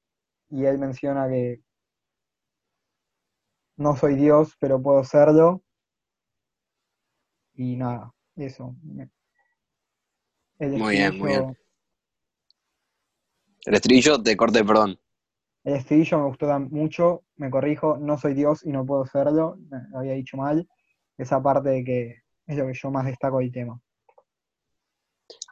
y 0.51 0.67
él 0.67 0.79
menciona 0.79 1.31
que 1.31 1.64
no 3.77 3.97
soy 3.97 4.15
Dios, 4.17 4.55
pero 4.59 4.81
puedo 4.81 5.05
serlo. 5.05 5.63
Y 7.55 7.77
nada, 7.77 8.13
eso. 8.37 8.75
El 10.59 10.71
Muy 10.71 10.97
bien, 10.97 11.19
muy 11.19 11.29
bien. 11.29 11.59
El 13.65 13.75
estribillo 13.75 14.23
te 14.23 14.37
corte, 14.37 14.65
perdón. 14.65 14.99
El 15.65 15.75
estribillo 15.75 16.19
me 16.19 16.27
gustó 16.27 16.61
mucho, 16.61 17.25
me 17.37 17.51
corrijo, 17.51 17.97
no 17.97 18.19
soy 18.19 18.35
Dios 18.35 18.65
y 18.65 18.71
no 18.71 18.85
puedo 18.85 19.07
serlo, 19.07 19.57
lo 19.91 19.99
había 19.99 20.13
dicho 20.13 20.37
mal. 20.37 20.69
Esa 21.17 21.43
parte 21.43 21.71
de 21.71 21.85
que 21.85 22.23
es 22.47 22.57
lo 22.57 22.67
que 22.67 22.75
yo 22.75 22.91
más 22.91 23.07
destaco 23.07 23.39
del 23.39 23.53
tema. 23.53 23.81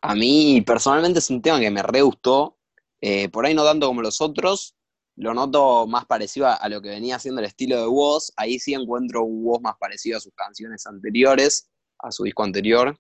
A 0.03 0.15
mí 0.15 0.63
personalmente 0.67 1.21
es 1.21 1.31
un 1.31 1.41
tema 1.41 1.61
que 1.61 1.71
me 1.71 1.83
re 1.83 2.03
gustó. 2.03 2.59
Eh, 3.01 3.29
por 3.31 3.47
ahí 3.47 3.55
no 3.55 3.65
tanto 3.65 3.87
como 3.87 4.03
los 4.03 4.21
otros. 4.21 4.77
Lo 5.17 5.35
noto 5.35 5.87
más 5.87 6.07
parecido 6.07 6.47
a, 6.49 6.69
lo 6.69 6.81
que 6.81 6.89
venía 6.89 7.17
haciendo 7.17 7.41
el 7.41 7.47
estilo 7.47 7.81
de 7.81 7.87
Woz. 7.87 8.33
Ahí 8.37 8.59
sí 8.59 8.75
encuentro 8.75 9.25
un 9.25 9.45
Woz 9.45 9.61
más 9.61 9.77
parecido 9.79 10.17
a 10.17 10.21
sus 10.21 10.33
canciones 10.35 10.87
anteriores, 10.87 11.71
a 11.99 12.11
su 12.11 12.25
disco 12.25 12.43
anterior. 12.45 12.97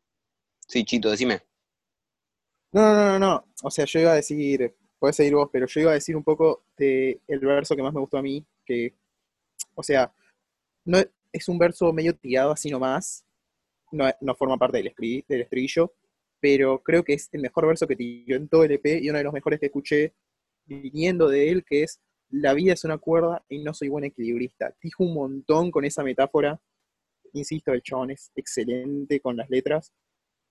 Sí, 0.68 0.85
Chito, 0.85 1.11
decime. 1.11 1.42
No, 2.72 2.81
no, 2.94 3.05
no, 3.12 3.18
no. 3.18 3.44
O 3.62 3.70
sea, 3.70 3.85
yo 3.85 4.01
iba 4.01 4.12
a 4.12 4.16
decir, 4.16 4.75
puedes 4.98 5.16
seguir 5.16 5.35
vos, 5.35 5.48
pero 5.53 5.66
yo 5.66 5.81
iba 5.81 5.90
a 5.90 5.94
decir 5.94 6.16
un 6.16 6.25
poco 6.25 6.64
de 6.77 7.20
el 7.29 7.38
verso 7.40 7.77
que 7.77 7.83
más 7.83 7.92
me 7.92 8.01
gustó 8.01 8.18
a 8.18 8.22
mí, 8.22 8.44
que, 8.64 8.94
o 9.75 9.83
sea, 9.83 10.12
no 10.85 10.98
es- 10.98 11.48
un 11.48 11.59
verso 11.59 11.92
medio 11.92 12.16
tirado 12.16 12.53
así 12.53 12.70
nomás, 12.70 13.25
no, 13.92 14.07
no 14.20 14.35
forma 14.37 14.59
parte 14.59 14.79
del, 14.79 14.94
del 15.29 15.42
estribillo, 15.42 15.94
pero 16.40 16.83
creo 16.83 17.05
que 17.05 17.14
es 17.14 17.29
el 17.33 17.42
mejor 17.42 17.66
verso 17.68 17.87
que 17.88 17.96
tiró 17.96 18.37
en 18.37 18.48
todo 18.48 18.64
el 18.64 18.72
EP 18.72 19.01
y 19.03 19.09
uno 19.11 19.18
de 19.18 19.25
los 19.25 19.33
mejores 19.35 19.61
que 19.61 19.66
escuché 19.66 20.14
viniendo 20.64 21.29
de 21.29 21.51
él, 21.51 21.64
que 21.64 21.83
es 21.83 22.01
La 22.31 22.55
vida 22.55 22.72
es 22.72 22.85
una 22.85 22.96
cuerda 22.98 23.44
y 23.48 23.59
no 23.62 23.75
soy 23.75 23.88
buen 23.88 24.05
equilibrista. 24.05 24.75
Dijo 24.83 25.05
un 25.05 25.12
montón 25.14 25.70
con 25.70 25.85
esa 25.85 26.03
metáfora. 26.03 26.61
Insisto, 27.35 27.72
el 27.72 27.83
chabón 27.83 28.11
es 28.11 28.31
excelente 28.35 29.20
con 29.20 29.37
las 29.37 29.51
letras 29.51 29.92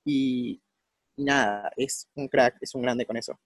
y 0.05 0.61
nada, 1.17 1.71
es 1.75 2.07
un 2.15 2.27
crack, 2.27 2.57
es 2.61 2.75
un 2.75 2.81
grande 2.83 3.05
con 3.05 3.17
eso. 3.17 3.39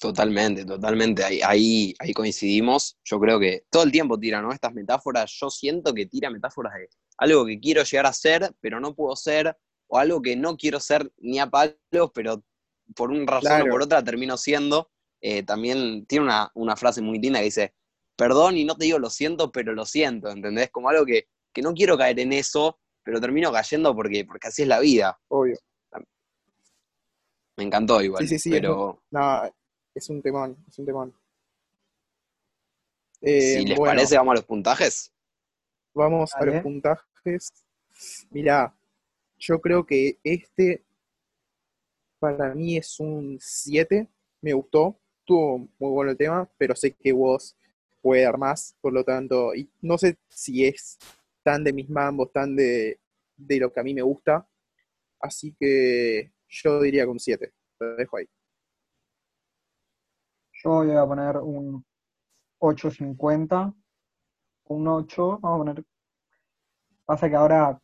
Totalmente, 0.00 0.64
totalmente. 0.64 1.22
Ahí, 1.22 1.40
ahí, 1.44 1.94
ahí 1.98 2.14
coincidimos. 2.14 2.98
Yo 3.04 3.20
creo 3.20 3.38
que 3.38 3.66
todo 3.70 3.82
el 3.82 3.92
tiempo 3.92 4.18
tira, 4.18 4.40
¿no? 4.40 4.52
Estas 4.52 4.72
metáforas, 4.72 5.30
yo 5.38 5.50
siento 5.50 5.92
que 5.92 6.06
tira 6.06 6.30
metáforas 6.30 6.72
de 6.74 6.88
algo 7.18 7.44
que 7.44 7.60
quiero 7.60 7.82
llegar 7.82 8.06
a 8.06 8.12
ser, 8.14 8.50
pero 8.60 8.80
no 8.80 8.94
puedo 8.94 9.14
ser, 9.16 9.54
o 9.88 9.98
algo 9.98 10.22
que 10.22 10.36
no 10.36 10.56
quiero 10.56 10.80
ser 10.80 11.12
ni 11.18 11.38
a 11.38 11.46
palos, 11.50 11.76
pero 12.14 12.42
por 12.96 13.10
una 13.10 13.26
razón 13.26 13.50
Claro. 13.50 13.64
o 13.66 13.68
por 13.68 13.82
otra 13.82 14.02
termino 14.02 14.38
siendo. 14.38 14.90
Eh, 15.20 15.42
también 15.42 16.06
tiene 16.06 16.24
una, 16.24 16.50
una 16.54 16.76
frase 16.76 17.02
muy 17.02 17.18
linda 17.18 17.38
que 17.40 17.46
dice, 17.46 17.74
perdón 18.16 18.56
y 18.56 18.64
no 18.64 18.76
te 18.76 18.84
digo 18.84 18.98
lo 18.98 19.10
siento, 19.10 19.50
pero 19.50 19.72
lo 19.72 19.84
siento, 19.84 20.30
¿entendés? 20.30 20.70
Como 20.70 20.88
algo 20.88 21.04
que, 21.04 21.28
que 21.52 21.62
no 21.62 21.74
quiero 21.74 21.98
caer 21.98 22.18
en 22.20 22.32
eso, 22.32 22.78
pero 23.02 23.20
termino 23.20 23.52
cayendo 23.52 23.94
porque, 23.94 24.24
porque 24.24 24.48
así 24.48 24.62
es 24.62 24.68
la 24.68 24.80
vida. 24.80 25.18
Obvio. 25.28 25.56
Me 27.56 27.64
encantó 27.64 28.00
igual, 28.00 28.26
Sí, 28.26 28.28
sí, 28.28 28.38
sí, 28.38 28.48
es 28.50 28.60
pero 28.60 29.02
Nada, 29.10 29.52
es 29.94 30.08
un 30.08 30.22
temón, 30.22 30.56
es 30.68 30.78
un 30.78 30.86
temón. 30.86 31.14
Eh, 33.20 33.58
si 33.58 33.66
les 33.66 33.76
bueno, 33.76 33.94
parece, 33.94 34.16
vamos 34.16 34.32
a 34.32 34.34
los 34.36 34.44
puntajes. 34.44 35.12
vamos 35.92 36.34
a 36.34 36.44
los 36.44 36.62
puntajes. 36.62 37.52
Mirá, 38.30 38.74
yo 39.36 39.60
creo 39.60 39.84
que 39.84 40.18
este 40.24 40.84
para 42.18 42.54
mí 42.54 42.76
es 42.76 43.00
un 43.00 43.38
7, 43.40 44.08
me 44.42 44.52
gustó, 44.52 45.00
estuvo 45.30 45.58
muy 45.78 45.90
bueno 45.92 46.10
el 46.10 46.16
tema, 46.16 46.50
pero 46.58 46.74
sé 46.74 46.92
que 46.92 47.12
vos 47.12 47.56
puede 48.02 48.24
dar 48.24 48.36
más, 48.36 48.76
por 48.80 48.92
lo 48.92 49.04
tanto, 49.04 49.54
y 49.54 49.70
no 49.80 49.96
sé 49.96 50.18
si 50.28 50.66
es 50.66 50.98
tan 51.44 51.62
de 51.62 51.72
mis 51.72 51.88
mambos, 51.88 52.32
tan 52.32 52.56
de, 52.56 52.98
de 53.36 53.60
lo 53.60 53.72
que 53.72 53.78
a 53.78 53.84
mí 53.84 53.94
me 53.94 54.02
gusta, 54.02 54.48
así 55.20 55.54
que 55.56 56.32
yo 56.48 56.80
diría 56.80 57.08
un 57.08 57.20
7, 57.20 57.52
lo 57.78 57.94
dejo 57.94 58.16
ahí. 58.16 58.26
Yo 60.64 60.70
voy 60.70 60.90
a 60.90 61.06
poner 61.06 61.36
un 61.36 61.84
8.50, 62.58 63.74
un 64.64 64.88
8, 64.88 65.38
vamos 65.40 65.60
a 65.60 65.64
poner... 65.64 65.84
Pasa 67.04 67.28
que 67.28 67.36
ahora 67.36 67.80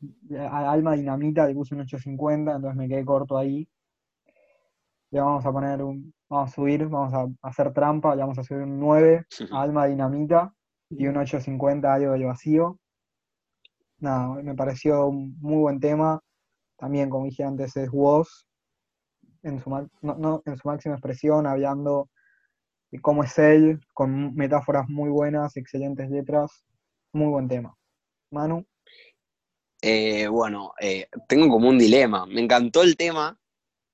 a 0.51 0.71
Alma 0.73 0.95
Dinamita 0.95 1.47
le 1.47 1.55
puse 1.55 1.77
un 1.77 1.83
8.50, 1.83 2.57
entonces 2.57 2.77
me 2.77 2.89
quedé 2.89 3.05
corto 3.05 3.39
ahí. 3.39 3.69
Le 5.11 5.21
vamos 5.21 5.45
a 5.47 5.53
poner 5.53 5.83
un... 5.83 6.13
Vamos 6.29 6.51
a 6.51 6.55
subir, 6.55 6.87
vamos 6.89 7.15
a 7.15 7.49
hacer 7.49 7.73
trampa, 7.73 8.17
vamos 8.17 8.37
a 8.39 8.43
subir 8.43 8.63
un 8.63 8.81
9 8.81 9.27
a 9.53 9.63
Alma 9.63 9.87
Dinamita 9.87 10.53
y 10.91 11.07
un 11.07 11.15
8.50 11.15 11.85
a 11.85 11.95
algo 11.95 12.13
del 12.13 12.25
vacío. 12.25 12.81
Nada, 13.99 14.43
me 14.43 14.55
pareció 14.55 15.07
un 15.07 15.39
muy 15.41 15.59
buen 15.59 15.79
tema. 15.79 16.21
También, 16.77 17.09
como 17.09 17.27
dije 17.27 17.45
antes, 17.45 17.77
es 17.77 17.89
Woz 17.93 18.47
en 19.43 19.61
su, 19.61 19.71
no, 19.71 19.89
no, 20.19 20.43
en 20.45 20.57
su 20.57 20.69
máxima 20.69 20.97
expresión, 20.97 21.47
hablando 21.47 22.11
de 22.91 23.01
cómo 23.01 23.23
es 23.23 23.39
él, 23.39 23.81
con 23.95 24.35
metáforas 24.35 24.89
muy 24.89 25.11
buenas, 25.11 25.57
excelentes 25.57 26.11
letras. 26.11 26.65
Muy 27.13 27.29
buen 27.29 27.49
tema. 27.49 27.75
Manu, 28.31 28.67
Eh, 29.81 30.27
bueno, 30.27 30.73
eh, 30.81 31.07
tengo 31.29 31.49
como 31.49 31.69
un 31.69 31.79
dilema. 31.79 32.27
Me 32.27 32.41
encantó 32.41 32.83
el 32.83 32.97
tema, 32.97 33.39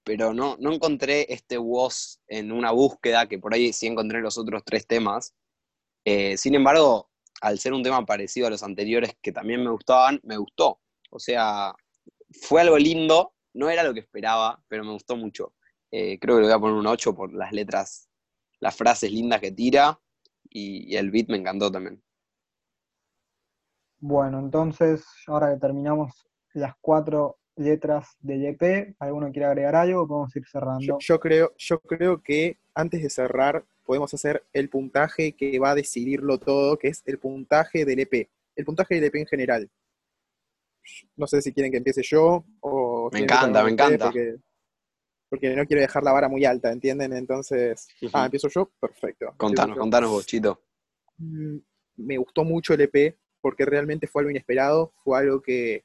pero 0.04 0.34
no, 0.34 0.56
no 0.58 0.72
encontré 0.72 1.32
este 1.32 1.58
woz 1.58 2.20
en 2.26 2.52
una 2.52 2.72
búsqueda, 2.72 3.28
que 3.28 3.38
por 3.38 3.54
ahí 3.54 3.72
sí 3.72 3.86
encontré 3.86 4.20
los 4.20 4.38
otros 4.38 4.62
tres 4.64 4.86
temas. 4.86 5.34
Eh, 6.04 6.36
sin 6.36 6.54
embargo, 6.54 7.10
al 7.40 7.58
ser 7.58 7.72
un 7.72 7.82
tema 7.82 8.04
parecido 8.04 8.46
a 8.46 8.50
los 8.50 8.62
anteriores 8.62 9.16
que 9.22 9.32
también 9.32 9.62
me 9.62 9.70
gustaban, 9.70 10.20
me 10.24 10.36
gustó. 10.36 10.80
O 11.10 11.18
sea, 11.18 11.74
fue 12.30 12.62
algo 12.62 12.78
lindo, 12.78 13.34
no 13.54 13.70
era 13.70 13.82
lo 13.82 13.94
que 13.94 14.00
esperaba, 14.00 14.62
pero 14.68 14.84
me 14.84 14.92
gustó 14.92 15.16
mucho. 15.16 15.54
Eh, 15.90 16.18
creo 16.18 16.36
que 16.36 16.42
le 16.42 16.46
voy 16.48 16.56
a 16.56 16.60
poner 16.60 16.76
un 16.76 16.86
8 16.86 17.14
por 17.14 17.32
las 17.32 17.52
letras, 17.52 18.08
las 18.60 18.74
frases 18.74 19.12
lindas 19.12 19.40
que 19.40 19.52
tira 19.52 20.00
y, 20.48 20.92
y 20.92 20.96
el 20.96 21.10
beat 21.10 21.28
me 21.28 21.36
encantó 21.36 21.70
también. 21.70 22.02
bueno, 24.00 24.38
entonces, 24.40 25.04
ahora 25.26 25.52
que 25.52 25.60
terminamos 25.60 26.26
las 26.54 26.74
cuatro 26.80 27.38
letras 27.56 28.16
del 28.20 28.46
EP, 28.46 28.94
¿alguno 28.98 29.30
quiere 29.30 29.46
agregar 29.46 29.76
algo? 29.76 30.06
Podemos 30.06 30.34
ir 30.36 30.46
cerrando. 30.46 30.98
yo 30.98 31.20
creo, 31.20 31.52
yo 31.56 31.80
creo 31.80 32.22
que 32.22 32.58
antes 32.74 33.02
de 33.02 33.10
cerrar 33.10 33.64
podemos 33.84 34.12
hacer 34.14 34.44
el 34.52 34.68
puntaje 34.68 35.32
que 35.32 35.58
va 35.58 35.70
a 35.70 35.74
decidirlo 35.74 36.38
todo, 36.38 36.78
que 36.78 36.88
es 36.88 37.02
el 37.06 37.18
puntaje 37.18 37.84
del 37.84 38.00
EP. 38.00 38.28
El 38.56 38.64
puntaje 38.64 38.94
del 38.94 39.04
EP 39.04 39.16
en 39.16 39.26
general. 39.26 39.70
No 41.16 41.26
sé 41.26 41.42
si 41.42 41.52
quieren 41.52 41.70
que 41.70 41.78
empiece 41.78 42.02
yo 42.02 42.44
o... 42.60 43.10
Me 43.12 43.20
encanta, 43.20 43.64
me 43.64 43.70
ustedes, 43.70 43.90
encanta. 43.90 44.04
Porque, 44.06 44.36
porque 45.28 45.56
no 45.56 45.64
quiero 45.66 45.82
dejar 45.82 46.02
la 46.02 46.12
vara 46.12 46.28
muy 46.28 46.44
alta, 46.44 46.72
¿entienden? 46.72 47.12
Entonces... 47.12 47.86
Ah, 48.12 48.24
empiezo 48.26 48.48
yo, 48.48 48.70
perfecto. 48.80 49.34
Contanos, 49.36 49.76
yo. 49.76 49.80
contanos 49.80 50.10
vos, 50.10 50.26
Chito. 50.26 50.60
Mm, 51.18 51.58
me 51.96 52.16
gustó 52.18 52.44
mucho 52.44 52.74
el 52.74 52.82
EP 52.82 53.16
porque 53.40 53.64
realmente 53.64 54.06
fue 54.06 54.22
algo 54.22 54.30
inesperado, 54.30 54.92
fue 55.02 55.18
algo 55.18 55.42
que 55.42 55.84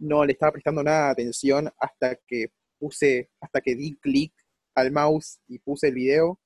no 0.00 0.24
le 0.24 0.32
estaba 0.32 0.52
prestando 0.52 0.82
nada 0.82 1.06
de 1.06 1.12
atención 1.12 1.70
hasta 1.78 2.16
que 2.26 2.48
puse, 2.78 3.30
hasta 3.40 3.60
que 3.60 3.74
di 3.74 3.96
clic 3.98 4.32
al 4.74 4.90
mouse 4.90 5.40
y 5.46 5.58
puse 5.58 5.88
el 5.88 5.94
video. 5.94 6.40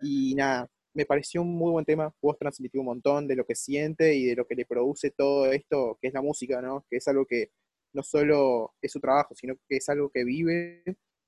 Y 0.00 0.34
nada, 0.34 0.68
me 0.94 1.06
pareció 1.06 1.42
un 1.42 1.54
muy 1.54 1.72
buen 1.72 1.84
tema. 1.84 2.14
Vos 2.20 2.38
transmitió 2.38 2.80
un 2.80 2.86
montón 2.86 3.26
de 3.26 3.36
lo 3.36 3.44
que 3.44 3.54
siente 3.54 4.14
y 4.14 4.26
de 4.26 4.36
lo 4.36 4.46
que 4.46 4.54
le 4.54 4.66
produce 4.66 5.10
todo 5.10 5.46
esto, 5.50 5.98
que 6.00 6.08
es 6.08 6.14
la 6.14 6.22
música, 6.22 6.60
¿no? 6.60 6.84
Que 6.90 6.98
es 6.98 7.08
algo 7.08 7.24
que 7.26 7.50
no 7.94 8.02
solo 8.02 8.74
es 8.80 8.92
su 8.92 9.00
trabajo, 9.00 9.34
sino 9.34 9.54
que 9.68 9.76
es 9.76 9.88
algo 9.88 10.10
que 10.10 10.24
vive. 10.24 10.82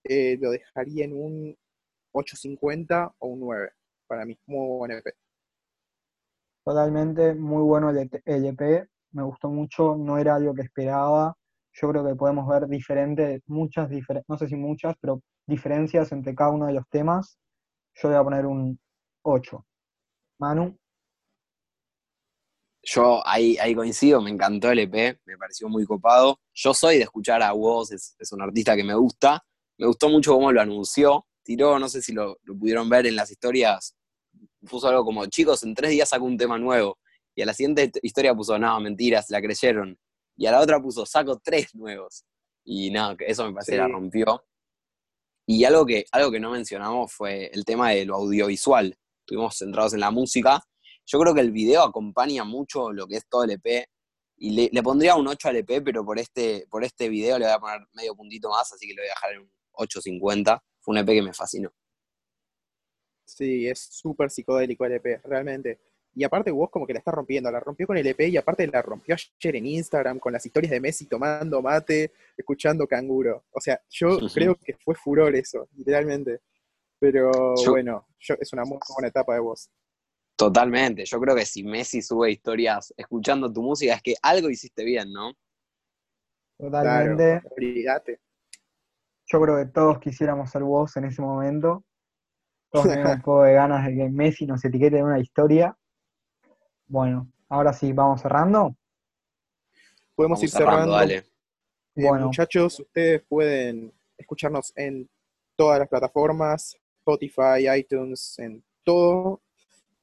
Eh, 0.04 0.36
lo 0.40 0.50
dejaría 0.50 1.06
en 1.06 1.14
un 1.14 1.56
8.50 2.12 3.14
o 3.18 3.28
un 3.28 3.40
9 3.40 3.70
para 4.06 4.24
mí. 4.26 4.38
Muy 4.46 4.78
buen 4.78 4.90
EP. 4.92 5.06
Totalmente, 6.64 7.34
muy 7.34 7.62
bueno 7.62 7.90
el 7.90 7.98
EP, 7.98 8.88
me 9.14 9.22
gustó 9.22 9.48
mucho, 9.48 9.96
no 9.96 10.18
era 10.18 10.34
algo 10.34 10.54
que 10.54 10.62
esperaba. 10.62 11.34
Yo 11.72 11.88
creo 11.90 12.06
que 12.06 12.14
podemos 12.14 12.46
ver 12.46 12.68
diferentes, 12.68 13.40
muchas 13.46 13.88
diferencias, 13.88 14.28
no 14.28 14.36
sé 14.36 14.48
si 14.48 14.56
muchas, 14.56 14.94
pero 15.00 15.22
diferencias 15.46 16.12
entre 16.12 16.34
cada 16.34 16.50
uno 16.50 16.66
de 16.66 16.74
los 16.74 16.88
temas. 16.88 17.38
Yo 17.94 18.08
voy 18.08 18.18
a 18.18 18.24
poner 18.24 18.46
un 18.46 18.78
8. 19.22 19.64
Manu, 20.38 20.76
Yo 22.82 23.26
ahí, 23.26 23.56
ahí 23.58 23.74
coincido, 23.74 24.20
me 24.20 24.30
encantó 24.30 24.70
el 24.70 24.80
EP, 24.80 25.18
me 25.24 25.38
pareció 25.38 25.68
muy 25.68 25.86
copado. 25.86 26.38
Yo 26.52 26.74
soy 26.74 26.98
de 26.98 27.04
escuchar 27.04 27.42
a 27.42 27.54
Woz, 27.54 27.92
es, 27.92 28.16
es 28.18 28.32
un 28.32 28.42
artista 28.42 28.76
que 28.76 28.84
me 28.84 28.94
gusta. 28.94 29.42
Me 29.78 29.86
gustó 29.86 30.08
mucho 30.08 30.34
cómo 30.34 30.52
lo 30.52 30.60
anunció. 30.60 31.26
Tiró, 31.42 31.78
no 31.78 31.88
sé 31.88 32.02
si 32.02 32.12
lo, 32.12 32.36
lo 32.42 32.56
pudieron 32.56 32.88
ver 32.88 33.06
en 33.06 33.16
las 33.16 33.30
historias, 33.30 33.96
puso 34.68 34.88
algo 34.88 35.04
como, 35.04 35.26
chicos, 35.26 35.62
en 35.62 35.74
tres 35.74 35.90
días 35.90 36.08
saco 36.08 36.24
un 36.24 36.36
tema 36.36 36.58
nuevo. 36.58 36.98
Y 37.34 37.42
a 37.42 37.46
la 37.46 37.54
siguiente 37.54 37.90
historia 38.02 38.34
puso, 38.34 38.58
no, 38.58 38.80
mentiras, 38.80 39.30
la 39.30 39.40
creyeron. 39.40 39.98
Y 40.36 40.46
a 40.46 40.52
la 40.52 40.60
otra 40.60 40.80
puso, 40.80 41.04
saco 41.04 41.40
tres 41.42 41.74
nuevos. 41.74 42.24
Y 42.64 42.90
nada, 42.90 43.16
que 43.16 43.26
eso 43.26 43.46
me 43.46 43.52
parece 43.52 43.72
que 43.72 43.78
la 43.78 43.88
rompió. 43.88 44.44
Y 45.46 45.64
algo 45.64 45.84
que, 45.84 46.04
algo 46.12 46.30
que 46.30 46.40
no 46.40 46.50
mencionamos 46.50 47.12
fue 47.12 47.50
el 47.52 47.64
tema 47.64 47.90
de 47.90 48.04
lo 48.06 48.16
audiovisual. 48.16 48.96
Estuvimos 49.20 49.58
centrados 49.58 49.94
en 49.94 50.00
la 50.00 50.10
música. 50.10 50.62
Yo 51.06 51.18
creo 51.18 51.34
que 51.34 51.40
el 51.40 51.50
video 51.50 51.82
acompaña 51.82 52.44
mucho 52.44 52.92
lo 52.92 53.06
que 53.06 53.16
es 53.16 53.28
todo 53.28 53.44
el 53.44 53.50
EP. 53.50 53.86
Y 54.36 54.50
le, 54.50 54.70
le 54.72 54.82
pondría 54.82 55.16
un 55.16 55.28
8 55.28 55.48
al 55.48 55.56
EP, 55.56 55.82
pero 55.84 56.04
por 56.04 56.18
este, 56.18 56.66
por 56.70 56.84
este 56.84 57.08
video 57.08 57.38
le 57.38 57.44
voy 57.44 57.54
a 57.54 57.58
poner 57.58 57.80
medio 57.92 58.16
puntito 58.16 58.50
más, 58.50 58.72
así 58.72 58.86
que 58.86 58.94
le 58.94 59.02
voy 59.02 59.08
a 59.08 59.14
dejar 59.14 59.32
en 59.32 59.40
un 59.42 59.50
8.50. 59.74 60.60
Fue 60.80 60.92
un 60.92 60.98
EP 60.98 61.06
que 61.06 61.22
me 61.22 61.32
fascinó. 61.32 61.70
Sí, 63.24 63.66
es 63.68 63.80
súper 63.80 64.30
psicodélico 64.30 64.84
el 64.86 64.92
EP, 64.92 65.20
realmente. 65.24 65.80
Y 66.14 66.24
aparte 66.24 66.50
vos 66.50 66.70
como 66.70 66.86
que 66.86 66.92
la 66.92 67.00
estás 67.00 67.14
rompiendo, 67.14 67.50
la 67.50 67.60
rompió 67.60 67.86
con 67.86 67.96
el 67.96 68.06
EP 68.06 68.20
y 68.28 68.36
aparte 68.36 68.66
la 68.66 68.82
rompió 68.82 69.16
ayer 69.16 69.56
en 69.56 69.66
Instagram 69.66 70.18
con 70.18 70.32
las 70.32 70.46
historias 70.46 70.70
de 70.70 70.80
Messi 70.80 71.06
tomando 71.06 71.60
mate, 71.60 72.12
escuchando 72.36 72.86
canguro. 72.86 73.44
O 73.50 73.60
sea, 73.60 73.80
yo 73.90 74.18
creo 74.32 74.54
que 74.54 74.74
fue 74.84 74.94
furor 74.94 75.34
eso, 75.34 75.68
literalmente. 75.76 76.40
Pero 77.00 77.54
bueno, 77.68 78.06
yo, 78.18 78.36
es 78.38 78.52
una 78.52 78.64
muy 78.64 78.78
buena 78.94 79.08
etapa 79.08 79.34
de 79.34 79.40
vos. 79.40 79.68
Totalmente, 80.36 81.04
yo 81.04 81.20
creo 81.20 81.34
que 81.34 81.44
si 81.44 81.62
Messi 81.64 82.02
sube 82.02 82.30
historias 82.30 82.92
escuchando 82.96 83.52
tu 83.52 83.62
música 83.62 83.94
es 83.94 84.02
que 84.02 84.14
algo 84.22 84.50
hiciste 84.50 84.84
bien, 84.84 85.12
¿no? 85.12 85.32
Totalmente. 86.58 87.42
Claro, 87.84 88.04
yo 89.26 89.40
creo 89.40 89.56
que 89.58 89.66
todos 89.66 89.98
quisiéramos 89.98 90.50
ser 90.50 90.62
vos 90.62 90.96
en 90.96 91.04
ese 91.04 91.22
momento. 91.22 91.84
Todos 92.70 92.88
tenemos 92.88 93.12
un 93.16 93.22
poco 93.22 93.42
de 93.44 93.54
ganas 93.54 93.86
de 93.86 93.94
que 93.94 94.08
Messi 94.08 94.46
nos 94.46 94.64
etiquete 94.64 94.98
en 94.98 95.04
una 95.04 95.20
historia. 95.20 95.76
Bueno, 96.86 97.28
ahora 97.48 97.72
sí, 97.72 97.92
vamos 97.92 98.20
cerrando. 98.20 98.74
Podemos 100.14 100.42
ir 100.42 100.50
cerrando. 100.50 101.00
Eh, 101.02 101.24
bueno. 101.94 102.26
Muchachos, 102.26 102.80
ustedes 102.80 103.22
pueden 103.22 103.92
escucharnos 104.16 104.72
en 104.76 105.08
todas 105.56 105.78
las 105.78 105.88
plataformas, 105.88 106.76
Spotify, 106.98 107.68
iTunes, 107.76 108.38
en 108.38 108.62
todo. 108.82 109.40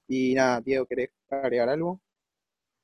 Y 0.07 0.33
nada, 0.33 0.61
Diego, 0.61 0.85
¿querés 0.85 1.09
agregar 1.29 1.69
algo? 1.69 1.99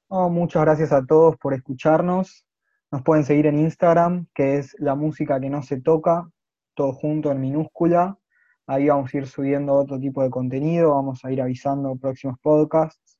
muchas 0.09 0.61
gracias 0.61 0.93
a 0.93 1.05
todos 1.05 1.35
por 1.37 1.53
escucharnos. 1.53 2.45
Nos 2.91 3.03
pueden 3.03 3.25
seguir 3.25 3.47
en 3.47 3.59
Instagram, 3.59 4.27
que 4.33 4.57
es 4.57 4.73
la 4.79 4.95
música 4.95 5.39
que 5.39 5.49
no 5.49 5.61
se 5.61 5.81
toca, 5.81 6.29
todo 6.73 6.93
junto 6.93 7.31
en 7.31 7.41
minúscula. 7.41 8.17
Ahí 8.65 8.87
vamos 8.87 9.13
a 9.13 9.17
ir 9.17 9.27
subiendo 9.27 9.73
otro 9.73 9.99
tipo 9.99 10.23
de 10.23 10.29
contenido, 10.29 10.91
vamos 10.91 11.25
a 11.25 11.31
ir 11.31 11.41
avisando 11.41 11.95
próximos 11.97 12.37
podcasts. 12.41 13.16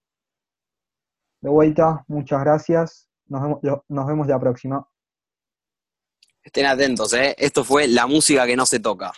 De 1.47 1.51
vuelta, 1.51 2.03
muchas 2.10 2.41
gracias. 2.41 3.07
Nos 3.27 3.41
vemos, 3.41 3.60
nos 3.88 4.05
vemos 4.05 4.27
la 4.27 4.38
próxima. 4.38 4.86
Estén 6.43 6.65
atentos, 6.65 7.13
¿eh? 7.13 7.36
Esto 7.38 7.63
fue 7.63 7.88
la 7.88 8.05
música 8.05 8.45
que 8.45 8.57
no 8.57 8.65
se 8.65 8.81
toca. 8.81 9.13